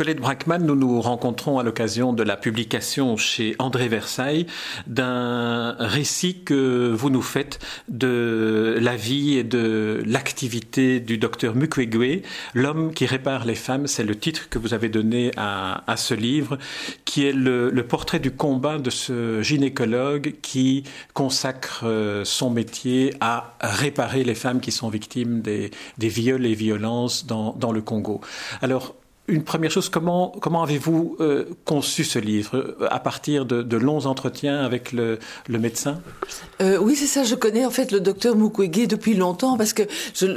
Colette 0.00 0.20
Brackman, 0.20 0.60
nous 0.60 0.76
nous 0.76 0.98
rencontrons 1.02 1.58
à 1.58 1.62
l'occasion 1.62 2.14
de 2.14 2.22
la 2.22 2.38
publication 2.38 3.18
chez 3.18 3.54
André 3.58 3.86
Versailles 3.86 4.46
d'un 4.86 5.76
récit 5.78 6.38
que 6.42 6.90
vous 6.90 7.10
nous 7.10 7.20
faites 7.20 7.58
de 7.90 8.78
la 8.80 8.96
vie 8.96 9.36
et 9.36 9.44
de 9.44 10.02
l'activité 10.06 11.00
du 11.00 11.18
docteur 11.18 11.54
Mukwege, 11.54 12.22
l'homme 12.54 12.94
qui 12.94 13.04
répare 13.04 13.44
les 13.44 13.54
femmes. 13.54 13.86
C'est 13.86 14.02
le 14.02 14.16
titre 14.16 14.48
que 14.48 14.58
vous 14.58 14.72
avez 14.72 14.88
donné 14.88 15.32
à, 15.36 15.84
ce 15.98 16.14
livre, 16.14 16.56
qui 17.04 17.26
est 17.26 17.34
le, 17.34 17.70
portrait 17.86 18.20
du 18.20 18.30
combat 18.30 18.78
de 18.78 18.88
ce 18.88 19.42
gynécologue 19.42 20.36
qui 20.40 20.84
consacre 21.12 21.82
euh, 21.84 22.24
son 22.24 22.48
métier 22.48 23.12
à 23.20 23.54
réparer 23.60 24.24
les 24.24 24.34
femmes 24.34 24.60
qui 24.60 24.72
sont 24.72 24.88
victimes 24.88 25.42
des, 25.42 25.70
viols 25.98 26.46
et 26.46 26.54
violences 26.54 27.26
dans, 27.26 27.52
dans 27.52 27.70
le 27.70 27.82
Congo. 27.82 28.22
Alors, 28.62 28.94
une 29.30 29.44
première 29.44 29.70
chose, 29.70 29.88
comment, 29.88 30.32
avez-vous 30.62 31.16
euh, 31.20 31.44
conçu 31.64 32.04
ce 32.04 32.18
livre 32.18 32.56
euh, 32.56 32.88
À 32.90 32.98
partir 32.98 33.46
de, 33.46 33.76
longs 33.76 34.06
entretiens 34.06 34.60
avec 34.60 34.92
le, 34.92 35.18
médecin? 35.48 36.00
Euh, 36.60 36.78
Oui, 36.78 36.96
c'est 36.96 37.06
ça. 37.06 37.24
Je 37.24 37.34
connais 37.34 37.64
en 37.64 37.70
fait 37.70 37.92
le 37.92 38.00
docteur 38.00 38.36
Mukwege 38.36 38.88
depuis 38.88 39.14
longtemps 39.14 39.56
parce 39.56 39.72
que 39.72 39.82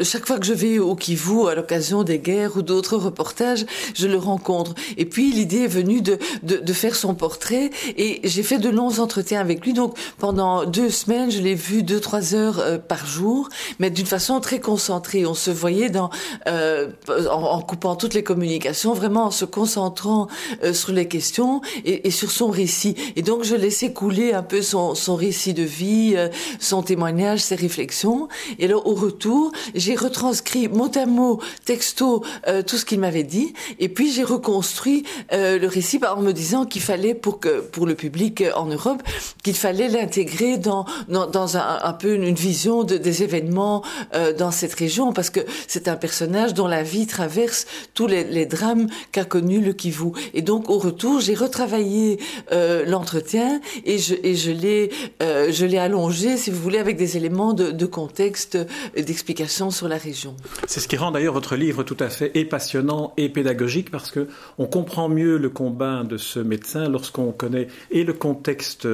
chaque 0.03 0.25
fois 0.25 0.39
que 0.39 0.45
je 0.45 0.53
vais 0.53 0.79
au 0.79 0.95
Kivu 0.95 1.47
à 1.47 1.55
l'occasion 1.55 2.03
des 2.03 2.19
guerres 2.19 2.57
ou 2.57 2.61
d'autres 2.61 2.97
reportages, 2.97 3.66
je 3.95 4.07
le 4.07 4.17
rencontre. 4.17 4.73
Et 4.97 5.05
puis 5.05 5.31
l'idée 5.31 5.64
est 5.64 5.67
venue 5.67 6.02
de, 6.02 6.17
faire 6.73 6.95
son 6.95 7.14
portrait 7.14 7.69
et 7.97 8.19
j'ai 8.23 8.44
fait 8.44 8.58
de 8.58 8.69
longs 8.69 8.99
entretiens 8.99 9.41
avec 9.41 9.66
lui. 9.66 9.73
Donc 9.73 9.97
pendant 10.17 10.66
deux 10.66 10.89
semaines, 10.89 11.31
je 11.31 11.41
l'ai 11.41 11.55
vu 11.55 11.83
deux, 11.83 11.99
trois 11.99 12.33
heures 12.36 12.81
par 12.88 13.05
jour, 13.05 13.49
mais 13.80 13.89
d'une 13.89 14.05
façon 14.05 14.39
très 14.39 14.59
concentrée. 14.59 15.25
On 15.25 15.33
se 15.33 15.52
voyait 15.52 15.91
en 15.97 17.61
coupant 17.61 17.95
toutes 17.95 18.14
les 18.14 18.23
communications 18.23 18.83
vraiment 18.92 19.26
en 19.26 19.31
se 19.31 19.45
concentrant 19.45 20.28
euh, 20.64 20.73
sur 20.73 20.92
les 20.92 21.08
questions 21.08 21.62
et, 21.86 22.12
sur 22.12 22.31
son 22.31 22.50
récit. 22.50 22.95
Et 23.16 23.22
donc 23.22 23.44
je 23.44 23.56
laissais 23.56 23.94
couler 23.94 24.34
un 24.34 24.44
peu 24.44 24.62
son, 24.62 24.95
son 24.95 25.16
récit 25.16 25.53
de 25.53 25.64
vie, 25.64 26.14
euh, 26.16 26.28
son 26.59 26.84
témoignage, 26.84 27.39
ses 27.39 27.56
réflexions. 27.56 28.28
Et 28.59 28.66
alors 28.66 28.86
au 28.86 28.94
retour, 28.95 29.52
j'ai 29.73 29.95
retranscrit 29.95 30.67
mot 30.67 30.92
à 30.95 31.06
mot, 31.06 31.39
texto, 31.64 32.23
euh, 32.48 32.61
tout 32.61 32.78
ce 32.78 32.84
qu'il 32.84 33.00
m'avait 33.00 33.23
dit. 33.23 33.54
Et 33.80 33.88
puis 33.88 34.11
j'ai 34.11 34.23
reconstruit 34.23 35.04
le 35.31 35.67
récit 35.67 36.00
en 36.04 36.22
me 36.22 36.31
disant 36.31 36.66
qu'il 36.66 36.81
fallait 36.81 37.14
pour 37.14 37.39
que 37.39 37.61
pour 37.61 37.86
le 37.86 37.95
public 37.95 38.44
en 38.56 38.66
Europe, 38.66 39.02
qu'il 39.44 39.54
fallait 39.56 39.88
l'intégrer 39.88 40.58
dans, 40.58 40.86
dans, 41.08 41.58
un, 41.58 41.94
peu 41.94 42.16
une 42.16 42.34
vision 42.34 42.84
de, 42.84 42.98
des 42.98 43.23
événements 43.23 43.84
dans 44.38 44.52
cette 44.52 44.73
région 44.73 45.14
parce 45.14 45.30
que 45.30 45.42
c'est 45.67 45.88
un 45.88 45.95
personnage 45.95 46.54
dont 46.54 46.67
la 46.67 46.84
vie 46.84 47.08
traverse 47.08 47.66
tous 47.94 48.08
les, 48.08 48.23
les 48.23 48.45
drames 48.45 48.62
qu'a 49.11 49.25
connu 49.25 49.59
le 49.59 49.73
Kivu. 49.73 50.11
Et 50.33 50.42
donc 50.42 50.69
au 50.69 50.78
retour, 50.78 51.19
j'ai 51.19 51.36
retravaillé 51.36 52.19
euh, 52.52 52.86
l'entretien 52.86 53.59
et 53.86 53.97
je, 53.97 54.16
et 54.23 54.36
je 54.36 54.52
l'ai 54.52 54.89
euh, 55.22 55.52
je 55.52 55.66
l'ai 55.66 55.78
allongé, 55.78 56.38
si 56.38 56.52
vous 56.52 56.61
voulez, 56.61 56.80
avec 56.80 56.97
des 56.97 57.17
éléments 57.17 57.53
de, 57.53 57.72
de 57.72 57.86
contexte, 57.86 58.55
euh, 58.55 59.02
d'explication 59.02 59.72
sur 59.72 59.88
la 59.88 59.97
région. 59.97 60.36
C'est 60.67 60.80
ce 60.80 60.88
qui 60.88 60.97
rend 60.97 61.11
d'ailleurs 61.11 61.33
votre 61.33 61.55
livre 61.55 61.83
tout 61.83 61.97
à 62.00 62.09
fait 62.09 62.31
et 62.36 62.45
passionnant 62.45 63.14
et 63.17 63.30
pédagogique 63.30 63.92
parce 63.92 64.11
que 64.11 64.28
on 64.58 64.66
comprend 64.66 65.09
mieux 65.09 65.38
le 65.38 65.50
combat 65.50 66.03
de 66.03 66.17
ce 66.17 66.39
médecin 66.39 66.89
lorsqu'on 66.89 67.31
connaît 67.31 67.67
et 67.92 68.03
le 68.03 68.14
contexte 68.14 68.88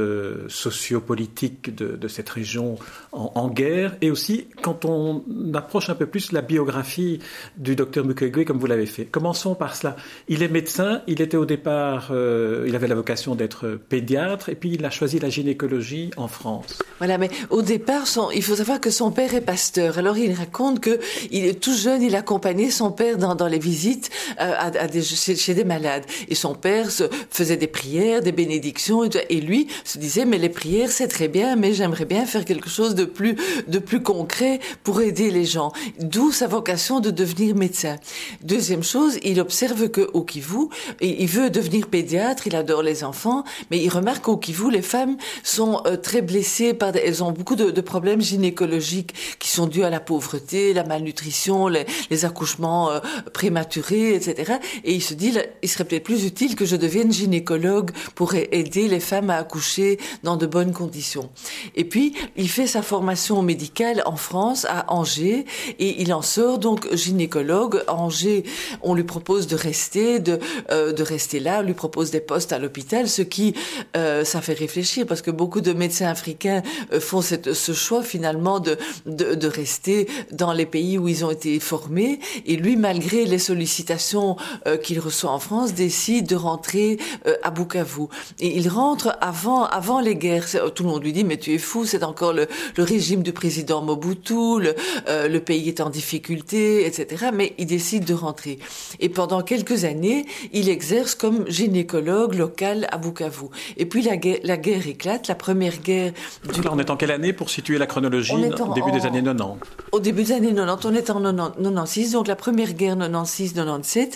sociopolitique 0.48 1.76
de, 1.76 1.96
de 1.96 2.08
cette 2.08 2.30
région 2.30 2.78
en, 3.12 3.32
en, 3.36 3.50
guerre 3.50 3.96
et 4.02 4.12
aussi 4.12 4.48
quand 4.62 4.86
on 4.86 5.24
approche 5.54 5.90
un 5.90 5.96
peu 5.96 6.06
plus 6.06 6.32
la 6.32 6.42
biographie 6.42 7.20
du 7.58 7.76
docteur 7.76 8.06
Mukwege 8.06 8.46
comme 8.46 8.58
vous 8.58 8.68
l'avez 8.68 8.86
fait. 8.86 9.06
Commençons 9.06 9.56
par 9.60 9.76
cela. 9.76 9.96
Il 10.28 10.42
est 10.42 10.48
médecin, 10.48 11.04
il 11.06 11.22
était 11.22 11.38
au 11.38 11.46
départ, 11.46 12.10
euh, 12.12 12.66
il 12.68 12.76
avait 12.76 12.88
la 12.88 12.96
vocation 12.96 13.36
d'être 13.36 13.80
pédiatre, 13.90 14.50
et 14.50 14.56
puis 14.56 14.72
il 14.74 14.84
a 14.86 14.90
choisi 14.90 15.20
la 15.20 15.30
gynécologie 15.30 16.10
en 16.18 16.28
France. 16.28 16.80
Voilà, 16.98 17.18
mais 17.18 17.30
au 17.50 17.62
départ, 17.62 18.06
il 18.34 18.42
faut 18.42 18.56
savoir 18.56 18.80
que 18.80 18.90
son 18.90 19.12
père 19.12 19.36
est 19.36 19.42
pasteur. 19.42 20.00
Alors 20.00 20.18
il 20.18 20.34
raconte 20.34 20.80
que 20.80 21.00
il 21.32 21.60
tout 21.60 21.76
jeune, 21.76 22.02
il 22.02 22.16
accompagnait 22.16 22.72
son 22.72 22.92
père 22.92 23.18
dans, 23.18 23.48
les 23.48 23.60
visites 23.60 24.10
euh, 24.42 25.02
chez, 25.02 25.54
des 25.54 25.64
malades, 25.64 26.06
et 26.28 26.36
son 26.36 26.56
père 26.56 26.90
se, 26.90 27.04
faisait 27.30 27.58
des 27.58 27.68
prières, 27.68 28.22
des 28.22 28.32
bénédictions, 28.32 29.04
et, 29.04 29.42
lui 29.42 29.68
se 29.84 29.98
disait 29.98 30.26
mais 30.26 30.38
les 30.38 30.50
prières 30.50 30.92
c'est 30.92 31.08
très 31.08 31.28
bien, 31.28 31.56
mais 31.56 31.74
j'aimerais 31.74 32.06
bien 32.06 32.26
faire 32.26 32.46
quelque 32.46 32.70
chose 32.70 32.96
de 32.96 33.06
plus 33.06 33.36
de 33.68 33.80
plus 33.80 34.02
concret 34.02 34.60
pour 34.84 35.02
aider 35.02 35.30
les 35.32 35.46
gens. 35.46 35.72
D'où 36.00 36.32
sa 36.32 36.48
vocation 36.48 37.00
de 37.00 37.12
devenir 37.12 37.56
médecin. 37.56 37.98
Deuxième 38.42 38.84
chose, 38.84 39.18
il 39.24 39.42
observe 39.50 39.90
que 39.90 40.08
au 40.14 40.22
Kivu, 40.22 40.68
il 41.02 41.26
veut 41.28 41.50
devenir 41.50 41.88
pédiatre, 41.88 42.46
il 42.46 42.56
adore 42.56 42.84
les 42.84 43.04
enfants, 43.04 43.44
mais 43.72 43.80
il 43.80 43.90
remarque 43.90 44.26
qu'au 44.26 44.38
Kivu, 44.38 44.70
les 44.70 44.84
femmes 44.84 45.18
sont 45.42 45.82
euh, 45.88 45.98
très 45.98 46.22
blessées 46.22 46.76
par, 46.76 46.96
elles 46.96 47.24
ont 47.24 47.32
beaucoup 47.32 47.56
de, 47.56 47.82
problèmes 47.82 48.22
gynécologiques 48.22 49.16
qui 49.40 49.50
sont 49.50 49.66
dus 49.66 49.84
à 49.84 49.90
la 49.90 50.00
pauvreté, 50.00 50.74
la 50.74 50.84
malnutrition, 50.84 51.68
les, 51.68 52.26
accouchements 52.26 52.92
euh, 52.92 53.00
prématurés, 53.34 54.14
etc. 54.14 54.60
Et 54.84 54.94
il 54.94 55.02
se 55.02 55.16
dit, 55.16 55.34
il 55.64 55.70
serait 55.70 55.86
peut-être 55.86 56.04
plus 56.04 56.26
utile 56.26 56.56
que 56.56 56.66
je 56.66 56.76
devienne 56.76 57.12
gynécologue 57.12 57.90
pour 58.14 58.36
aider 58.36 58.88
les 58.88 59.00
femmes 59.00 59.32
à 59.32 59.38
accoucher 59.38 59.98
dans 60.22 60.38
de 60.38 60.46
bonnes 60.46 60.74
conditions. 60.74 61.32
Et 61.76 61.86
puis, 61.86 62.14
il 62.36 62.50
fait 62.50 62.68
sa 62.68 62.84
formation 62.84 63.42
médicale 63.42 64.04
en 64.06 64.16
France, 64.16 64.66
à 64.70 64.94
Angers, 64.94 65.46
et 65.80 66.02
il 66.02 66.14
en 66.14 66.22
sort 66.22 66.60
donc 66.60 66.94
gynécologue. 66.94 67.84
À 67.88 67.96
Angers, 67.96 68.44
on 68.84 68.94
lui 68.94 69.06
propose 69.06 69.39
de 69.48 69.56
rester, 69.56 70.20
de, 70.20 70.40
euh, 70.72 70.92
de 70.94 71.04
rester 71.04 71.40
là, 71.40 71.62
lui 71.62 71.74
propose 71.74 72.12
des 72.12 72.20
postes 72.20 72.54
à 72.54 72.60
l'hôpital, 72.60 73.08
ce 73.08 73.22
qui, 73.22 73.54
euh, 73.96 74.24
ça 74.24 74.42
fait 74.42 74.54
réfléchir 74.54 75.06
parce 75.08 75.22
que 75.22 75.32
beaucoup 75.32 75.62
de 75.62 75.74
médecins 75.74 76.08
africains 76.08 76.62
euh, 76.94 77.00
font 77.00 77.22
cette, 77.22 77.54
ce 77.54 77.74
choix 77.74 78.04
finalement 78.04 78.60
de, 78.60 78.78
de, 79.06 79.36
de, 79.36 79.48
rester 79.48 80.08
dans 80.32 80.54
les 80.54 80.66
pays 80.66 80.98
où 80.98 81.08
ils 81.08 81.26
ont 81.26 81.32
été 81.32 81.60
formés. 81.60 82.20
Et 82.46 82.56
lui, 82.56 82.76
malgré 82.76 83.26
les 83.26 83.40
sollicitations 83.40 84.36
qu'il 84.84 85.00
reçoit 85.00 85.32
en 85.32 85.40
France, 85.40 85.74
décide 85.74 86.28
de 86.28 86.36
rentrer 86.36 87.00
à 87.44 87.50
Bukavu. 87.50 88.04
Et 88.40 88.56
il 88.58 88.70
rentre 88.70 89.18
avant, 89.22 89.66
avant 89.66 90.00
les 90.00 90.16
guerres. 90.16 90.46
Tout 90.76 90.84
le 90.84 90.90
monde 90.90 91.04
lui 91.04 91.14
dit, 91.14 91.24
mais 91.24 91.38
tu 91.38 91.54
es 91.54 91.58
fou, 91.58 91.86
c'est 91.86 92.04
encore 92.04 92.34
le, 92.34 92.48
le, 92.78 92.84
régime 92.84 93.24
du 93.24 93.34
président 93.34 93.82
Mobutu, 93.82 94.60
le, 94.60 94.76
le 95.08 95.40
pays 95.40 95.70
est 95.70 95.82
en 95.82 95.90
difficulté, 95.90 96.86
etc. 96.86 97.30
Mais 97.34 97.54
il 97.58 97.66
décide 97.66 98.06
de 98.06 98.14
rentrer. 98.14 98.60
Et 99.00 99.10
pendant 99.30 99.44
quelques 99.44 99.86
années, 99.86 100.26
il 100.54 100.70
exerce 100.70 101.14
comme 101.14 101.48
gynécologue 101.48 102.34
local 102.34 102.88
à 102.92 102.98
Bukavu. 102.98 103.46
Et 103.78 103.86
puis 103.86 104.02
la 104.02 104.18
guerre, 104.18 104.40
la 104.44 104.58
guerre 104.58 104.88
éclate, 104.88 105.28
la 105.28 105.36
première 105.36 105.78
guerre. 105.78 106.14
Du... 106.52 106.62
Là, 106.64 106.72
on 106.74 106.80
est 106.80 106.90
en 106.90 106.98
quelle 106.98 107.12
année 107.12 107.32
pour 107.32 107.52
situer 107.52 107.78
la 107.78 107.86
chronologie 107.86 108.34
Au 108.34 108.74
début 108.74 108.92
des 108.92 109.06
années 109.06 109.22
90 109.22 109.60
Au 109.92 110.00
début 110.00 110.24
des 110.24 110.32
années 110.32 110.56
90, 110.56 110.88
on 110.88 110.96
est 110.96 111.10
en 111.12 111.52
96, 111.52 112.14
donc 112.14 112.28
la 112.28 112.36
première 112.36 112.74
guerre 112.74 112.96
96-97 112.96 114.14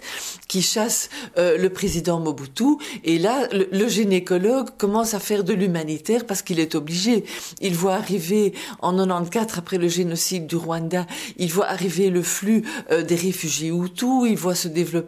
qui 0.48 0.64
chasse 0.64 1.10
euh, 1.38 1.60
le 1.60 1.70
président 1.70 2.20
Mobutu. 2.20 2.78
Et 3.04 3.20
là, 3.20 3.48
le, 3.52 3.88
gynécologue 3.88 4.70
commence 4.80 5.14
à 5.14 5.20
faire 5.20 5.44
de 5.44 5.54
l'humanitaire 5.54 6.26
parce 6.26 6.42
qu'il 6.42 6.60
est 6.60 6.74
obligé. 6.74 7.24
Il 7.62 7.76
voit 7.76 7.94
arriver 7.94 8.54
en 8.82 8.94
94, 8.98 9.60
après 9.60 9.78
le 9.78 9.90
génocide 9.90 10.48
du 10.48 10.56
Rwanda, 10.56 11.06
il 11.38 11.52
voit 11.52 11.68
arriver 11.68 12.10
le 12.10 12.24
flux 12.24 12.64
euh, 12.92 13.04
des 13.04 13.16
réfugiés 13.16 13.70
Hutus, 13.70 14.28
il 14.28 14.38
voit 14.38 14.56
se 14.56 14.68
développer 14.68 15.03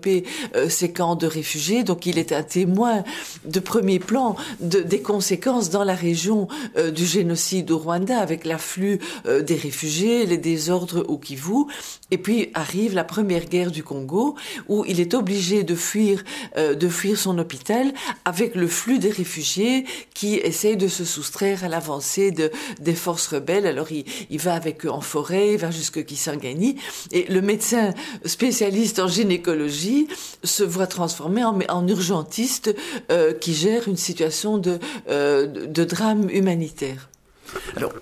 euh, 0.56 0.70
ces 0.70 0.92
camps 0.92 1.16
de 1.16 1.28
réfugiés. 1.28 1.84
Donc 1.84 2.06
il 2.06 2.18
est 2.18 2.32
un 2.32 2.44
témoin 2.44 3.04
de 3.46 3.60
premier 3.60 4.00
plan 4.00 4.36
de, 4.60 4.82
des 4.82 5.02
conséquences 5.02 5.70
dans 5.70 5.84
la 5.84 5.96
région 5.96 6.48
euh, 6.78 6.92
du 6.92 7.06
génocide 7.06 7.72
au 7.72 7.78
Rwanda 7.78 8.20
avec 8.20 8.46
l'afflux 8.46 9.00
euh, 9.26 9.42
des 9.42 9.56
réfugiés, 9.56 10.26
les 10.26 10.38
désordres 10.38 11.06
au 11.08 11.18
Kivu. 11.18 11.66
Et 12.12 12.18
puis 12.18 12.50
arrive 12.54 12.94
la 12.94 13.04
première 13.04 13.46
guerre 13.46 13.72
du 13.72 13.84
Congo 13.84 14.36
où 14.68 14.86
il 14.88 15.00
est 15.00 15.14
obligé 15.14 15.64
de 15.64 15.76
fuir, 15.76 16.24
de 16.58 16.90
fuir 16.90 17.18
son 17.18 17.38
hôpital 17.38 17.94
avec 18.26 18.56
le 18.56 18.68
flux 18.68 19.00
des 19.00 19.10
réfugiés 19.10 19.86
qui 20.14 20.36
essayent 20.36 20.78
de 20.78 20.88
se 20.88 21.04
soustraire 21.04 21.64
à 21.64 21.68
l'avancée 21.68 22.32
de, 22.32 22.52
des 22.80 22.94
forces 22.94 23.28
rebelles. 23.28 23.66
Alors 23.66 23.92
il, 23.92 24.06
il 24.30 24.40
va 24.40 24.54
avec 24.54 24.86
eux 24.86 24.92
en 24.92 25.02
forêt, 25.02 25.54
il 25.54 25.58
va 25.58 25.72
jusque 25.72 26.06
Kisangani. 26.06 26.76
Et 27.12 27.26
le 27.30 27.42
médecin 27.42 27.94
spécialiste 28.26 29.00
en 29.00 29.08
gynécologie 29.08 29.85
se 30.44 30.64
voit 30.64 30.88
transformé 30.88 31.44
en, 31.44 31.60
en 31.70 31.88
urgentiste 31.88 32.76
euh, 33.12 33.34
qui 33.34 33.54
gère 33.54 33.88
une 33.88 33.98
situation 33.98 34.58
de, 34.58 34.80
euh, 35.10 35.48
de 35.48 35.84
drame 35.84 36.30
humanitaire. 36.30 37.10
Alors, 37.76 37.94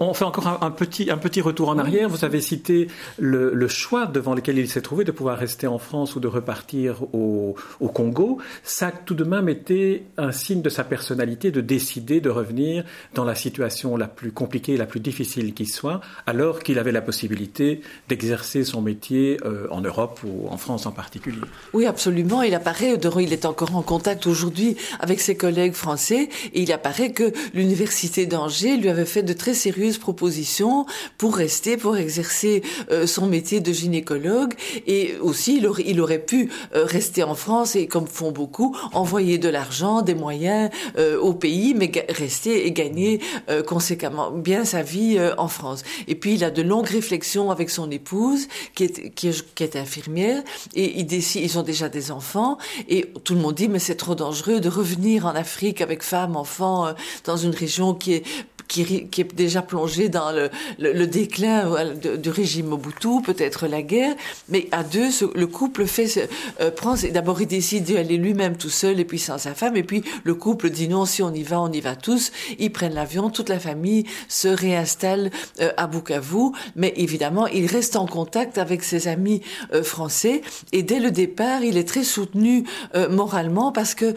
on, 0.00 0.14
fait 0.14 0.24
encore 0.24 0.58
un, 0.62 0.70
petit, 0.70 1.10
un 1.10 1.18
petit 1.18 1.40
retour 1.40 1.68
en 1.68 1.78
arrière. 1.78 2.08
Vous 2.08 2.24
avez 2.24 2.40
cité 2.40 2.88
le, 3.18 3.68
choix 3.68 4.06
devant 4.06 4.34
lequel 4.34 4.58
il 4.58 4.68
s'est 4.68 4.80
trouvé 4.80 5.04
de 5.04 5.12
pouvoir 5.12 5.38
rester 5.38 5.66
en 5.66 5.78
France 5.78 6.16
ou 6.16 6.20
de 6.20 6.28
repartir 6.28 7.02
au, 7.12 7.56
Congo. 7.94 8.38
Ça, 8.62 8.92
tout 8.92 9.14
de 9.14 9.24
même, 9.24 9.48
était 9.48 10.02
un 10.18 10.32
signe 10.32 10.62
de 10.62 10.68
sa 10.68 10.84
personnalité 10.84 11.50
de 11.50 11.60
décider 11.60 12.20
de 12.20 12.30
revenir 12.30 12.84
dans 13.14 13.24
la 13.24 13.34
situation 13.34 13.96
la 13.96 14.08
plus 14.08 14.32
compliquée, 14.32 14.76
la 14.76 14.86
plus 14.86 15.00
difficile 15.00 15.54
qui 15.54 15.66
soit, 15.66 16.00
alors 16.26 16.62
qu'il 16.62 16.78
avait 16.78 16.92
la 16.92 17.02
possibilité 17.02 17.80
d'exercer 18.08 18.64
son 18.64 18.82
métier 18.82 19.38
euh, 19.44 19.66
en 19.70 19.80
Europe 19.80 20.20
ou 20.24 20.48
en 20.48 20.56
France 20.56 20.86
en 20.86 20.92
particulier. 20.92 21.40
Oui, 21.72 21.86
absolument. 21.86 22.42
Il 22.42 22.54
apparaît, 22.54 22.98
il 23.20 23.32
est 23.32 23.44
encore 23.44 23.74
en 23.74 23.82
contact 23.82 24.26
aujourd'hui 24.26 24.76
avec 25.00 25.20
ses 25.20 25.36
collègues 25.36 25.74
français, 25.74 26.28
et 26.52 26.62
il 26.62 26.72
apparaît 26.72 27.12
que 27.12 27.32
l'université 27.54 28.26
d'Angers 28.26 28.55
lui 28.64 28.88
avait 28.88 29.04
fait 29.04 29.22
de 29.22 29.32
très 29.32 29.54
sérieuses 29.54 29.98
propositions 29.98 30.86
pour 31.18 31.36
rester, 31.36 31.76
pour 31.76 31.96
exercer 31.96 32.62
euh, 32.90 33.06
son 33.06 33.26
métier 33.26 33.60
de 33.60 33.72
gynécologue. 33.72 34.54
Et 34.86 35.16
aussi, 35.20 35.58
il 35.58 36.00
aurait, 36.00 36.18
pu 36.18 36.50
euh, 36.74 36.84
rester 36.84 37.22
en 37.22 37.34
France 37.34 37.76
et, 37.76 37.86
comme 37.86 38.06
font 38.06 38.32
beaucoup, 38.32 38.76
envoyer 38.92 39.38
de 39.38 39.48
l'argent, 39.48 40.02
des 40.02 40.14
moyens 40.14 40.70
euh, 40.98 41.18
au 41.18 41.34
pays, 41.34 41.74
mais 41.74 41.90
rester 42.08 42.66
et 42.66 42.72
gagner 42.72 43.20
conséquemment 43.66 44.30
bien 44.30 44.64
sa 44.64 44.82
vie 44.82 45.18
en 45.38 45.48
France. 45.48 45.82
Et 46.08 46.14
puis, 46.14 46.34
il 46.34 46.44
a 46.44 46.50
de 46.50 46.62
longues 46.62 46.88
réflexions 46.88 47.50
avec 47.50 47.70
son 47.70 47.90
épouse, 47.90 48.48
qui 48.74 48.84
est, 48.84 49.76
infirmière, 49.76 50.42
et 50.74 51.00
ils, 51.00 51.12
ils 51.12 51.58
ont 51.58 51.62
déjà 51.62 51.88
des 51.88 52.10
enfants, 52.10 52.58
et 52.88 53.06
tout 53.24 53.34
le 53.34 53.40
monde 53.40 53.54
dit, 53.54 53.68
mais 53.68 53.78
c'est 53.78 53.96
trop 53.96 54.14
dangereux 54.14 54.60
de 54.60 54.68
revenir 54.68 55.26
en 55.26 55.34
Afrique 55.34 55.80
avec 55.80 56.02
femmes, 56.02 56.36
enfants, 56.36 56.94
dans 57.24 57.36
une 57.36 57.54
région 57.54 57.94
qui 57.94 58.14
est 58.14 58.24
qui, 58.68 59.08
qui 59.08 59.20
est 59.20 59.34
déjà 59.34 59.62
plongé 59.62 60.08
dans 60.08 60.32
le, 60.32 60.50
le, 60.78 61.06
déclin 61.06 61.94
du 61.94 62.30
régime 62.30 62.66
Mobutu, 62.66 63.22
peut-être 63.24 63.66
la 63.66 63.82
guerre, 63.82 64.14
mais 64.48 64.68
à 64.72 64.82
deux, 64.82 65.08
le 65.34 65.46
couple 65.46 65.86
fait 65.86 66.28
euh, 66.60 66.70
prend 66.70 66.94
d'abord 67.12 67.40
il 67.40 67.46
décide 67.46 67.84
d'y 67.84 67.96
aller 67.96 68.16
lui-même 68.16 68.56
tout 68.56 68.70
seul 68.70 69.00
et 69.00 69.04
puis 69.04 69.18
sans 69.18 69.38
sa 69.38 69.54
femme, 69.54 69.76
et 69.76 69.82
puis 69.82 70.02
le 70.24 70.34
couple 70.34 70.70
dit 70.70 70.88
non, 70.88 71.04
si 71.04 71.22
on 71.22 71.32
y 71.32 71.42
va, 71.42 71.60
on 71.60 71.70
y 71.70 71.80
va 71.80 71.96
tous. 71.96 72.32
Ils 72.58 72.72
prennent 72.72 72.94
l'avion, 72.94 73.30
toute 73.30 73.48
la 73.48 73.58
famille 73.58 74.04
se 74.28 74.48
réinstalle 74.48 75.30
euh, 75.60 75.70
à 75.76 75.86
Bukavu, 75.86 76.52
mais 76.74 76.92
évidemment 76.96 77.46
il 77.46 77.66
reste 77.66 77.96
en 77.96 78.06
contact 78.06 78.58
avec 78.58 78.82
ses 78.82 79.08
amis 79.08 79.42
euh, 79.72 79.82
français. 79.82 80.42
Et 80.72 80.82
dès 80.82 81.00
le 81.00 81.10
départ 81.10 81.62
il 81.62 81.76
est 81.76 81.88
très 81.88 82.04
soutenu 82.04 82.64
euh, 82.94 83.08
moralement 83.08 83.72
parce 83.72 83.94
que 83.94 84.14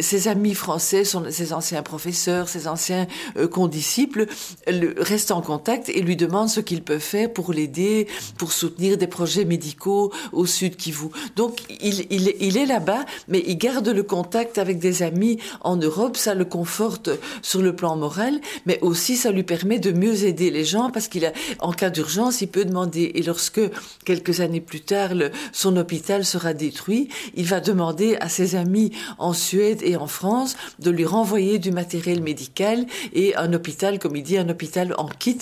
ses 0.00 0.28
amis 0.28 0.54
français 0.54 1.04
sont 1.04 1.24
ses 1.30 1.52
anciens 1.52 1.82
professeurs, 1.82 2.48
ses 2.48 2.66
anciens 2.68 3.06
condisciples 3.50 3.83
disciple 3.84 4.26
reste 4.66 5.30
en 5.30 5.42
contact 5.42 5.90
et 5.90 6.00
lui 6.00 6.16
demande 6.16 6.48
ce 6.48 6.60
qu'il 6.60 6.82
peut 6.82 6.98
faire 6.98 7.30
pour 7.30 7.52
l'aider, 7.52 8.08
pour 8.38 8.50
soutenir 8.52 8.96
des 8.96 9.06
projets 9.06 9.44
médicaux 9.44 10.10
au 10.32 10.46
sud 10.46 10.76
Kivu. 10.76 11.08
Donc 11.36 11.60
il, 11.68 12.56
est 12.56 12.66
là-bas, 12.66 13.04
mais 13.28 13.42
il 13.46 13.58
garde 13.58 13.88
le 13.88 14.02
contact 14.02 14.56
avec 14.56 14.78
des 14.78 15.02
amis 15.02 15.38
en 15.60 15.76
Europe, 15.76 16.16
ça 16.16 16.34
le 16.34 16.46
conforte 16.46 17.10
sur 17.42 17.60
le 17.60 17.76
plan 17.76 17.94
moral, 17.96 18.40
mais 18.64 18.78
aussi 18.80 19.16
ça 19.16 19.30
lui 19.30 19.42
permet 19.42 19.78
de 19.78 19.92
mieux 19.92 20.24
aider 20.24 20.50
les 20.50 20.64
gens 20.64 20.90
parce 20.90 21.08
qu'il 21.08 21.26
a, 21.26 21.32
en 21.58 21.72
cas 21.72 21.90
d'urgence, 21.90 22.40
il 22.40 22.48
peut 22.48 22.64
demander. 22.64 23.12
Et 23.14 23.22
lorsque 23.22 23.60
quelques 24.06 24.40
années 24.40 24.62
plus 24.62 24.80
tard, 24.80 25.10
son 25.52 25.76
hôpital 25.76 26.24
sera 26.24 26.54
détruit, 26.54 27.08
il 27.34 27.44
va 27.44 27.60
demander 27.60 28.16
à 28.20 28.30
ses 28.30 28.54
amis 28.54 28.92
en 29.18 29.34
Suède 29.34 29.80
et 29.82 29.96
en 29.96 30.06
France 30.06 30.56
de 30.78 30.90
lui 30.90 31.04
renvoyer 31.04 31.58
du 31.58 31.70
matériel 31.70 32.22
médical 32.22 32.86
et 33.12 33.36
un 33.36 33.52
hôpital 33.52 33.73
comme 34.00 34.16
il 34.16 34.22
dit, 34.22 34.38
un 34.38 34.48
hôpital 34.48 34.94
en 34.98 35.08
kit 35.08 35.38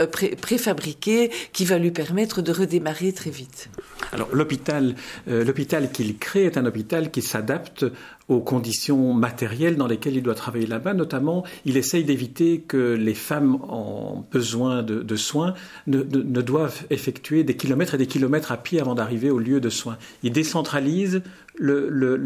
euh, 0.00 0.06
préfabriqué 0.40 1.30
qui 1.52 1.64
va 1.64 1.78
lui 1.78 1.90
permettre 1.90 2.42
de 2.42 2.52
redémarrer 2.52 3.12
très 3.12 3.30
vite. 3.30 3.68
Alors 4.12 4.28
l'hôpital, 4.32 4.94
euh, 5.28 5.44
l'hôpital 5.44 5.90
qu'il 5.90 6.18
crée 6.18 6.44
est 6.44 6.56
un 6.56 6.66
hôpital 6.66 7.10
qui 7.10 7.22
s'adapte 7.22 7.84
aux 8.28 8.40
conditions 8.40 9.14
matérielles 9.14 9.76
dans 9.76 9.86
lesquelles 9.86 10.16
il 10.16 10.22
doit 10.22 10.34
travailler 10.34 10.66
là-bas. 10.66 10.94
Notamment, 10.94 11.44
il 11.64 11.76
essaye 11.76 12.04
d'éviter 12.04 12.60
que 12.60 12.94
les 12.94 13.14
femmes 13.14 13.58
en 13.68 14.26
besoin 14.32 14.82
de, 14.82 15.16
soins 15.16 15.54
ne, 15.86 16.02
doivent 16.02 16.84
effectuer 16.90 17.44
des 17.44 17.56
kilomètres 17.56 17.94
et 17.94 17.98
des 17.98 18.06
kilomètres 18.06 18.50
à 18.50 18.56
pied 18.56 18.80
avant 18.80 18.94
d'arriver 18.94 19.30
au 19.30 19.38
lieu 19.38 19.60
de 19.60 19.70
soins. 19.70 19.96
Il 20.22 20.32
décentralise 20.32 21.22
le, 21.58 22.18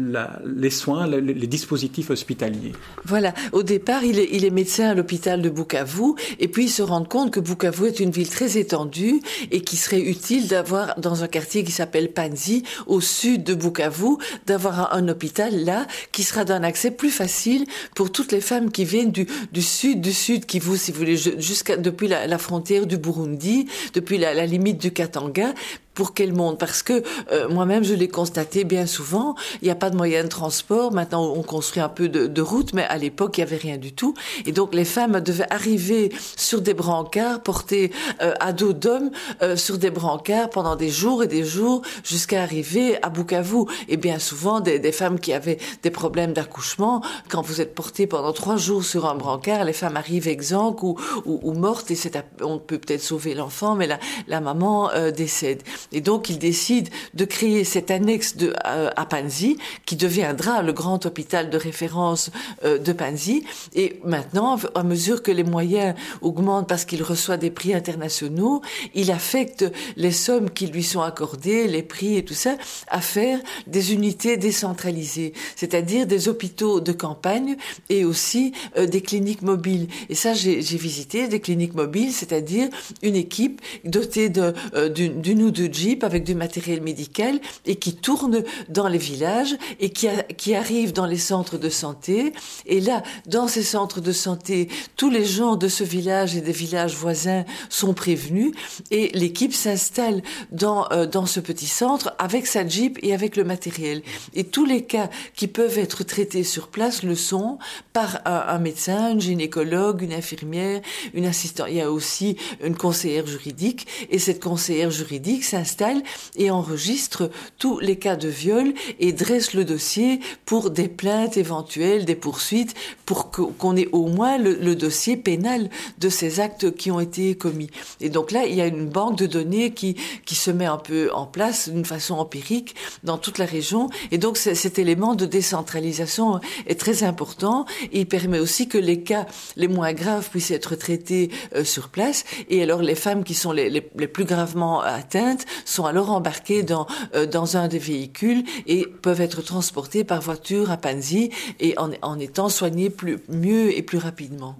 les 0.45 0.69
soins, 0.69 1.07
les 1.07 1.47
dispositifs 1.47 2.09
hospitaliers. 2.09 2.73
Voilà. 3.05 3.33
Au 3.53 3.63
départ, 3.63 4.03
il 4.03 4.19
est, 4.19 4.49
médecin 4.49 4.89
à 4.89 4.93
l'hôpital 4.93 5.41
de 5.41 5.49
Bukavu, 5.49 6.15
et 6.39 6.49
puis 6.49 6.65
il 6.65 6.69
se 6.69 6.81
rend 6.81 7.05
compte 7.05 7.31
que 7.31 7.39
Bukavu 7.39 7.87
est 7.87 8.01
une 8.01 8.11
ville 8.11 8.27
très 8.27 8.57
étendue 8.57 9.21
et 9.51 9.61
qu'il 9.61 9.79
serait 9.79 10.01
utile 10.01 10.47
d'avoir 10.47 10.99
dans 10.99 11.23
un 11.23 11.27
quartier 11.27 11.63
qui 11.63 11.71
s'appelle 11.71 12.11
Panzi, 12.11 12.63
au 12.87 12.99
sud 12.99 13.43
de 13.43 13.53
Bukavu, 13.53 14.17
d'avoir 14.47 14.93
un 14.93 15.07
hôpital 15.07 15.63
là 15.63 15.87
qui 16.11 16.23
sera 16.23 16.45
d'un 16.45 16.63
accès 16.63 16.91
plus 16.91 17.11
facile 17.11 17.65
pour 17.95 18.11
toutes 18.11 18.31
les 18.31 18.41
femmes 18.41 18.71
qui 18.71 18.85
viennent 18.85 19.11
du, 19.11 19.27
sud, 19.61 20.01
du 20.01 20.13
sud 20.13 20.45
Kivu, 20.45 20.77
si 20.77 20.91
vous 20.91 20.99
voulez, 20.99 21.17
jusqu'à 21.17 21.77
depuis 21.77 22.07
la, 22.07 22.37
frontière 22.37 22.85
du 22.85 22.97
Burundi, 22.97 23.67
depuis 23.93 24.17
la 24.17 24.45
limite 24.45 24.79
du 24.79 24.91
Katanga, 24.91 25.53
pour 25.93 26.13
quel 26.13 26.33
monde 26.33 26.57
Parce 26.57 26.83
que 26.83 27.03
euh, 27.31 27.49
moi-même, 27.49 27.83
je 27.83 27.93
l'ai 27.93 28.07
constaté 28.07 28.63
bien 28.63 28.85
souvent, 28.85 29.35
il 29.61 29.65
n'y 29.65 29.71
a 29.71 29.75
pas 29.75 29.89
de 29.89 29.97
moyens 29.97 30.25
de 30.25 30.29
transport. 30.29 30.91
Maintenant, 30.91 31.33
on 31.35 31.43
construit 31.43 31.81
un 31.81 31.89
peu 31.89 32.07
de, 32.09 32.27
de 32.27 32.41
route, 32.41 32.73
mais 32.73 32.83
à 32.83 32.97
l'époque, 32.97 33.37
il 33.37 33.41
n'y 33.41 33.47
avait 33.47 33.57
rien 33.57 33.77
du 33.77 33.93
tout. 33.93 34.13
Et 34.45 34.51
donc, 34.51 34.73
les 34.73 34.85
femmes 34.85 35.19
devaient 35.19 35.51
arriver 35.51 36.11
sur 36.37 36.61
des 36.61 36.73
brancards, 36.73 37.41
porter 37.41 37.91
euh, 38.21 38.33
à 38.39 38.53
dos 38.53 38.73
d'hommes 38.73 39.11
euh, 39.41 39.55
sur 39.55 39.77
des 39.77 39.91
brancards 39.91 40.49
pendant 40.49 40.75
des 40.75 40.89
jours 40.89 41.23
et 41.23 41.27
des 41.27 41.43
jours, 41.43 41.81
jusqu'à 42.03 42.41
arriver 42.41 43.01
à 43.03 43.09
Bukavu. 43.09 43.65
Et 43.89 43.97
bien 43.97 44.19
souvent, 44.19 44.59
des, 44.59 44.79
des 44.79 44.91
femmes 44.91 45.19
qui 45.19 45.33
avaient 45.33 45.57
des 45.83 45.91
problèmes 45.91 46.33
d'accouchement, 46.33 47.03
quand 47.29 47.41
vous 47.41 47.61
êtes 47.61 47.75
porté 47.75 48.07
pendant 48.07 48.33
trois 48.33 48.57
jours 48.57 48.83
sur 48.83 49.05
un 49.05 49.15
brancard, 49.15 49.65
les 49.65 49.73
femmes 49.73 49.97
arrivent 49.97 50.27
exsangues 50.27 50.83
ou, 50.83 50.95
ou, 51.25 51.39
ou 51.43 51.53
mortes, 51.53 51.91
et 51.91 51.95
c'est 51.95 52.11
on 52.41 52.59
peut 52.59 52.77
peut-être 52.77 53.01
sauver 53.01 53.33
l'enfant, 53.33 53.75
mais 53.75 53.87
la, 53.87 53.99
la 54.27 54.41
maman 54.41 54.89
décède. 55.15 55.63
Et 55.91 56.01
donc, 56.01 56.29
il 56.29 56.39
décide 56.39 56.89
de 57.13 57.25
créer 57.25 57.63
cette 57.63 57.91
annexe 57.91 58.37
de, 58.37 58.53
euh, 58.65 58.89
à 58.95 59.05
Panzi, 59.05 59.57
qui 59.85 59.95
deviendra 59.95 60.61
le 60.61 60.73
grand 60.73 61.05
hôpital 61.05 61.49
de 61.49 61.57
référence 61.57 62.31
euh, 62.63 62.77
de 62.77 62.93
Panzi. 62.93 63.43
Et 63.75 63.99
maintenant, 64.03 64.57
à 64.75 64.83
mesure 64.83 65.23
que 65.23 65.31
les 65.31 65.43
moyens 65.43 65.95
augmentent 66.21 66.67
parce 66.67 66.85
qu'il 66.85 67.03
reçoit 67.03 67.37
des 67.37 67.51
prix 67.51 67.73
internationaux, 67.73 68.61
il 68.93 69.11
affecte 69.11 69.65
les 69.97 70.11
sommes 70.11 70.49
qui 70.49 70.67
lui 70.67 70.83
sont 70.83 71.01
accordées, 71.01 71.67
les 71.67 71.83
prix 71.83 72.17
et 72.17 72.25
tout 72.25 72.33
ça, 72.33 72.55
à 72.87 73.01
faire 73.01 73.39
des 73.67 73.93
unités 73.93 74.37
décentralisées, 74.37 75.33
c'est-à-dire 75.55 76.07
des 76.07 76.27
hôpitaux 76.27 76.79
de 76.79 76.91
campagne 76.91 77.57
et 77.89 78.05
aussi 78.05 78.53
euh, 78.77 78.85
des 78.85 79.01
cliniques 79.01 79.41
mobiles. 79.41 79.87
Et 80.09 80.15
ça, 80.15 80.33
j'ai 80.33 80.61
visité 80.61 81.27
des 81.27 81.39
cliniques 81.39 81.73
mobiles, 81.73 82.11
c'est-à-dire 82.11 82.69
une 83.01 83.15
équipe 83.15 83.61
dotée 83.83 84.29
d'une 84.29 85.43
ou 85.43 85.51
deux 85.51 85.67
jeep 85.71 86.03
avec 86.03 86.23
du 86.23 86.35
matériel 86.35 86.81
médical 86.81 87.39
et 87.65 87.75
qui 87.75 87.95
tourne 87.95 88.43
dans 88.69 88.87
les 88.87 88.97
villages 88.97 89.55
et 89.79 89.89
qui, 89.89 90.07
qui 90.37 90.55
arrive 90.55 90.93
dans 90.93 91.05
les 91.05 91.17
centres 91.17 91.57
de 91.57 91.69
santé. 91.69 92.33
Et 92.65 92.81
là, 92.81 93.03
dans 93.27 93.47
ces 93.47 93.63
centres 93.63 94.01
de 94.01 94.11
santé, 94.11 94.69
tous 94.95 95.09
les 95.09 95.25
gens 95.25 95.55
de 95.55 95.67
ce 95.67 95.83
village 95.83 96.35
et 96.35 96.41
des 96.41 96.51
villages 96.51 96.95
voisins 96.95 97.45
sont 97.69 97.93
prévenus 97.93 98.53
et 98.89 99.09
l'équipe 99.13 99.53
s'installe 99.53 100.21
dans, 100.51 100.89
euh, 100.91 101.05
dans 101.05 101.25
ce 101.25 101.39
petit 101.39 101.67
centre 101.67 102.13
avec 102.17 102.47
sa 102.47 102.67
jeep 102.67 102.97
et 103.01 103.13
avec 103.13 103.35
le 103.35 103.43
matériel. 103.43 104.01
Et 104.33 104.43
tous 104.43 104.65
les 104.65 104.83
cas 104.83 105.09
qui 105.35 105.47
peuvent 105.47 105.77
être 105.77 106.03
traités 106.03 106.43
sur 106.43 106.67
place 106.67 107.03
le 107.03 107.15
sont 107.15 107.57
par 107.93 108.19
un, 108.25 108.59
médecin, 108.59 109.11
une 109.11 109.21
gynécologue, 109.21 110.01
une 110.01 110.13
infirmière, 110.13 110.81
une 111.13 111.25
assistante. 111.25 111.67
Il 111.69 111.77
y 111.77 111.81
a 111.81 111.91
aussi 111.91 112.37
une 112.63 112.75
conseillère 112.75 113.27
juridique 113.27 113.87
et 114.09 114.19
cette 114.19 114.41
conseillère 114.41 114.91
juridique 114.91 115.43
s'installe 115.61 116.01
et 116.35 116.49
enregistre 116.49 117.29
tous 117.59 117.79
les 117.79 117.97
cas 117.97 118.15
de 118.15 118.27
viol 118.27 118.73
et 118.99 119.13
dresse 119.13 119.53
le 119.53 119.63
dossier 119.63 120.19
pour 120.45 120.71
des 120.71 120.87
plaintes 120.87 121.37
éventuelles, 121.37 122.05
des 122.05 122.15
poursuites, 122.15 122.73
pour 123.05 123.29
qu'on 123.29 123.75
ait 123.75 123.89
au 123.91 124.07
moins 124.07 124.37
le, 124.37 124.75
dossier 124.75 125.17
pénal 125.17 125.69
de 125.99 126.09
ces 126.09 126.39
actes 126.39 126.75
qui 126.75 126.89
ont 126.89 126.99
été 126.99 127.35
commis. 127.35 127.69
Et 127.99 128.09
donc 128.09 128.31
là, 128.31 128.45
il 128.45 128.55
y 128.55 128.61
a 128.61 128.65
une 128.65 128.87
banque 128.87 129.17
de 129.17 129.27
données 129.27 129.71
qui, 129.71 129.95
qui 130.25 130.35
se 130.35 130.49
met 130.49 130.65
un 130.65 130.77
peu 130.77 131.11
en 131.13 131.25
place 131.25 131.69
d'une 131.69 131.85
façon 131.85 132.15
empirique 132.15 132.75
dans 133.03 133.17
toute 133.17 133.37
la 133.37 133.45
région. 133.45 133.89
Et 134.11 134.17
donc 134.17 134.37
cet 134.37 134.79
élément 134.79 135.13
de 135.13 135.25
décentralisation 135.25 136.39
est 136.65 136.79
très 136.79 137.03
important. 137.03 137.65
il 137.91 138.07
permet 138.07 138.39
aussi 138.39 138.67
que 138.67 138.77
les 138.77 139.03
cas 139.03 139.27
les 139.57 139.67
moins 139.67 139.93
graves 139.93 140.29
puissent 140.29 140.51
être 140.51 140.75
traités 140.75 141.29
euh, 141.55 141.63
sur 141.63 141.89
place. 141.89 142.23
Et 142.49 142.63
alors 142.63 142.81
les 142.81 142.95
femmes 142.95 143.23
qui 143.23 143.35
sont 143.35 143.51
les, 143.51 143.69
les, 143.69 143.87
les 143.97 144.07
plus 144.07 144.25
gravement 144.25 144.81
atteintes 144.81 145.45
sont 145.65 145.85
alors 145.85 146.11
embarqués 146.11 146.63
dans, 146.63 146.87
euh, 147.15 147.25
dans 147.25 147.57
un 147.57 147.67
des 147.67 147.79
véhicules 147.79 148.43
et 148.67 148.85
peuvent 149.01 149.21
être 149.21 149.41
transportés 149.41 150.03
par 150.03 150.21
voiture 150.21 150.71
à 150.71 150.77
Panzi 150.77 151.31
et 151.59 151.75
en, 151.77 152.19
étant 152.19 152.49
soignés 152.49 152.89
plus, 152.89 153.19
mieux 153.29 153.75
et 153.75 153.81
plus 153.81 153.97
rapidement. 153.97 154.57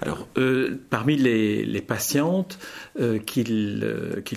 Alors, 0.00 0.28
euh, 0.38 0.80
parmi 0.90 1.16
les, 1.16 1.80
patientes 1.80 2.58
qu'il 3.26 3.84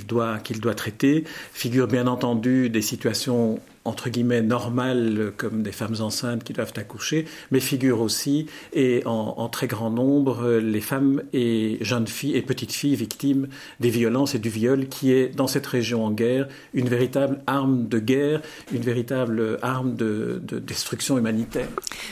doit, 0.08 0.40
qu'il 0.40 0.60
doit 0.60 0.74
traiter 0.74 1.24
figurent 1.54 1.88
bien 1.88 2.08
entendu 2.08 2.70
des 2.70 2.82
situations 2.82 3.60
entre 3.86 4.10
guillemets 4.10 4.42
normales 4.42 5.32
comme 5.38 5.62
des 5.62 5.72
femmes 5.72 5.96
enceintes 6.00 6.44
qui 6.44 6.54
doivent 6.54 6.74
accoucher, 6.76 7.26
mais 7.52 7.60
figurent 7.60 8.02
aussi 8.02 8.48
et 8.74 9.04
en, 9.06 9.48
très 9.50 9.68
grand 9.68 9.92
nombre 9.92 10.54
les 10.56 10.82
femmes 10.82 11.22
et 11.32 11.78
jeunes 11.82 12.08
filles 12.08 12.36
et 12.36 12.42
petites 12.42 12.74
filles 12.74 12.96
victimes 12.96 13.48
des 13.80 13.90
violences 13.90 14.34
et 14.34 14.40
du 14.40 14.50
viol 14.50 14.88
qui 14.88 15.12
est 15.12 15.28
dans 15.28 15.48
cette 15.48 15.68
région 15.68 16.04
en 16.04 16.12
guerre 16.12 16.48
une 16.74 16.90
véritable 16.90 17.42
arme 17.46 17.88
de 17.88 18.00
guerre, 18.00 18.42
une 18.74 18.82
véritable 18.82 19.60
arme 19.62 19.96
de, 19.96 20.42
de 20.44 20.58
destruction 20.58 21.18
humanitaire. 21.18 21.68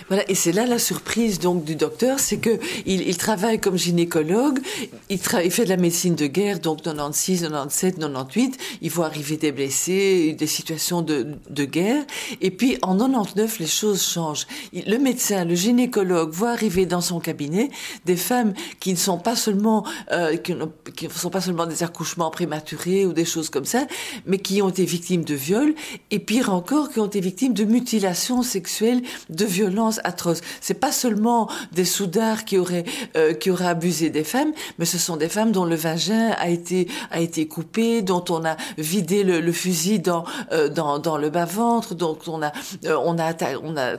Voilà, 0.08 0.30
et 0.30 0.36
c'est 0.36 0.52
là 0.52 0.68
la 0.68 0.80
surprise 0.80 1.40
donc 1.40 1.66
du 1.66 1.76
docteur, 1.76 2.20
c'est 2.20 2.38
que 2.38 2.60
il, 2.86 3.02
il, 3.02 3.18
travaille 3.18 3.60
comme 3.60 3.78
gynécologue, 3.78 4.60
il, 5.10 5.20
fait 5.20 5.64
de 5.64 5.70
la 5.70 5.78
médecine 5.78 6.16
de 6.16 6.28
guerre, 6.28 6.60
donc 6.60 6.84
96, 6.84 7.42
97, 7.42 8.00
98, 8.00 8.58
il 8.82 8.92
voit 8.92 9.08
arriver 9.08 9.38
des 9.38 9.52
blessés, 9.52 10.36
des 10.38 10.48
situations 10.48 11.02
de 11.02 11.63
guerre. 11.66 12.04
Et 12.42 12.52
puis 12.52 12.78
en 12.82 12.98
99, 12.98 13.60
les 13.60 13.68
choses 13.68 14.04
changent. 14.04 14.48
Le 14.74 14.98
médecin, 14.98 15.46
le 15.46 15.56
gynécologue 15.56 16.32
voit 16.32 16.52
arriver 16.52 16.86
dans 16.86 17.02
son 17.02 17.20
cabinet 17.20 17.70
des 18.06 18.16
femmes 18.16 18.54
qui 18.80 18.92
ne 18.92 18.98
sont 18.98 19.18
pas 19.18 19.36
seulement 19.36 19.86
euh, 20.12 20.38
qui 20.38 20.54
ne 20.54 21.10
sont 21.10 21.30
pas 21.30 21.42
seulement 21.42 21.66
des 21.66 21.84
accouchements 21.84 22.32
prématurés 22.32 23.06
ou 23.06 23.14
des 23.14 23.26
choses 23.26 23.50
comme 23.50 23.66
ça, 23.66 23.86
mais 24.26 24.40
qui 24.40 24.62
ont 24.62 24.70
été 24.70 24.86
victimes 24.86 25.24
de 25.24 25.36
viols 25.36 25.74
et 26.12 26.20
pire 26.20 26.54
encore 26.54 26.90
qui 26.90 27.00
ont 27.00 27.06
été 27.06 27.20
victimes 27.20 27.54
de 27.54 27.64
mutilations 27.64 28.42
sexuelles, 28.44 29.02
de 29.30 29.46
violences 29.46 30.00
atroces. 30.04 30.42
C'est 30.62 30.80
pas 30.80 30.92
seulement 30.92 31.50
des 31.72 31.86
soudards 31.86 32.46
qui 32.46 32.58
auraient 32.58 32.86
euh, 33.18 33.34
qui 33.34 33.52
auraient 33.52 33.68
abusé 33.68 34.10
des 34.10 34.24
femmes, 34.24 34.52
mais 34.78 34.86
ce 34.86 34.98
sont 34.98 35.18
des 35.18 35.30
femmes 35.30 35.52
dont 35.52 35.66
le 35.66 35.76
vagin 35.76 36.32
a 36.38 36.50
été 36.50 36.88
a 37.12 37.20
été 37.20 37.48
coupé, 37.48 38.02
dont 38.02 38.24
on 38.30 38.46
a 38.46 38.56
vidé 38.78 39.24
le, 39.24 39.52
fusil 39.52 40.00
dans 40.00 40.26
euh, 40.52 40.70
dans 40.70 41.00
dans 41.00 41.18
le 41.18 41.30
bas 41.30 41.46
ventre, 41.54 41.96
donc 41.96 42.20
on 42.28 42.42
a 42.42 42.52
euh, 42.86 42.98
on 43.04 43.18
a 43.20 43.34
on 43.64 43.78
a 43.78 43.98